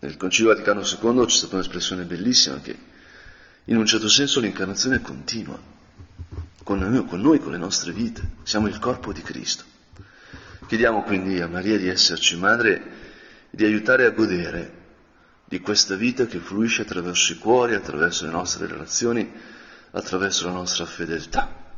nel 0.00 0.16
Concilio 0.16 0.52
Vaticano 0.52 0.80
II 0.80 1.24
c'è 1.26 1.36
stata 1.36 1.54
un'espressione 1.54 2.04
bellissima 2.04 2.60
che 2.60 2.76
in 3.64 3.76
un 3.76 3.86
certo 3.86 4.08
senso 4.08 4.40
l'incarnazione 4.40 5.00
continua, 5.00 5.58
con 6.62 6.78
noi, 6.78 7.06
con 7.06 7.20
noi, 7.20 7.38
con 7.38 7.52
le 7.52 7.58
nostre 7.58 7.92
vite, 7.92 8.36
siamo 8.42 8.66
il 8.66 8.78
corpo 8.78 9.12
di 9.12 9.22
Cristo. 9.22 9.76
Chiediamo 10.68 11.02
quindi 11.02 11.40
a 11.40 11.48
Maria 11.48 11.78
di 11.78 11.88
esserci 11.88 12.36
madre 12.36 12.74
e 12.74 12.82
di 13.48 13.64
aiutare 13.64 14.04
a 14.04 14.10
godere 14.10 14.72
di 15.46 15.60
questa 15.60 15.94
vita 15.94 16.26
che 16.26 16.40
fluisce 16.40 16.82
attraverso 16.82 17.32
i 17.32 17.38
cuori, 17.38 17.74
attraverso 17.74 18.26
le 18.26 18.32
nostre 18.32 18.66
relazioni, 18.66 19.32
attraverso 19.92 20.44
la 20.44 20.52
nostra 20.52 20.84
fedeltà. 20.84 21.72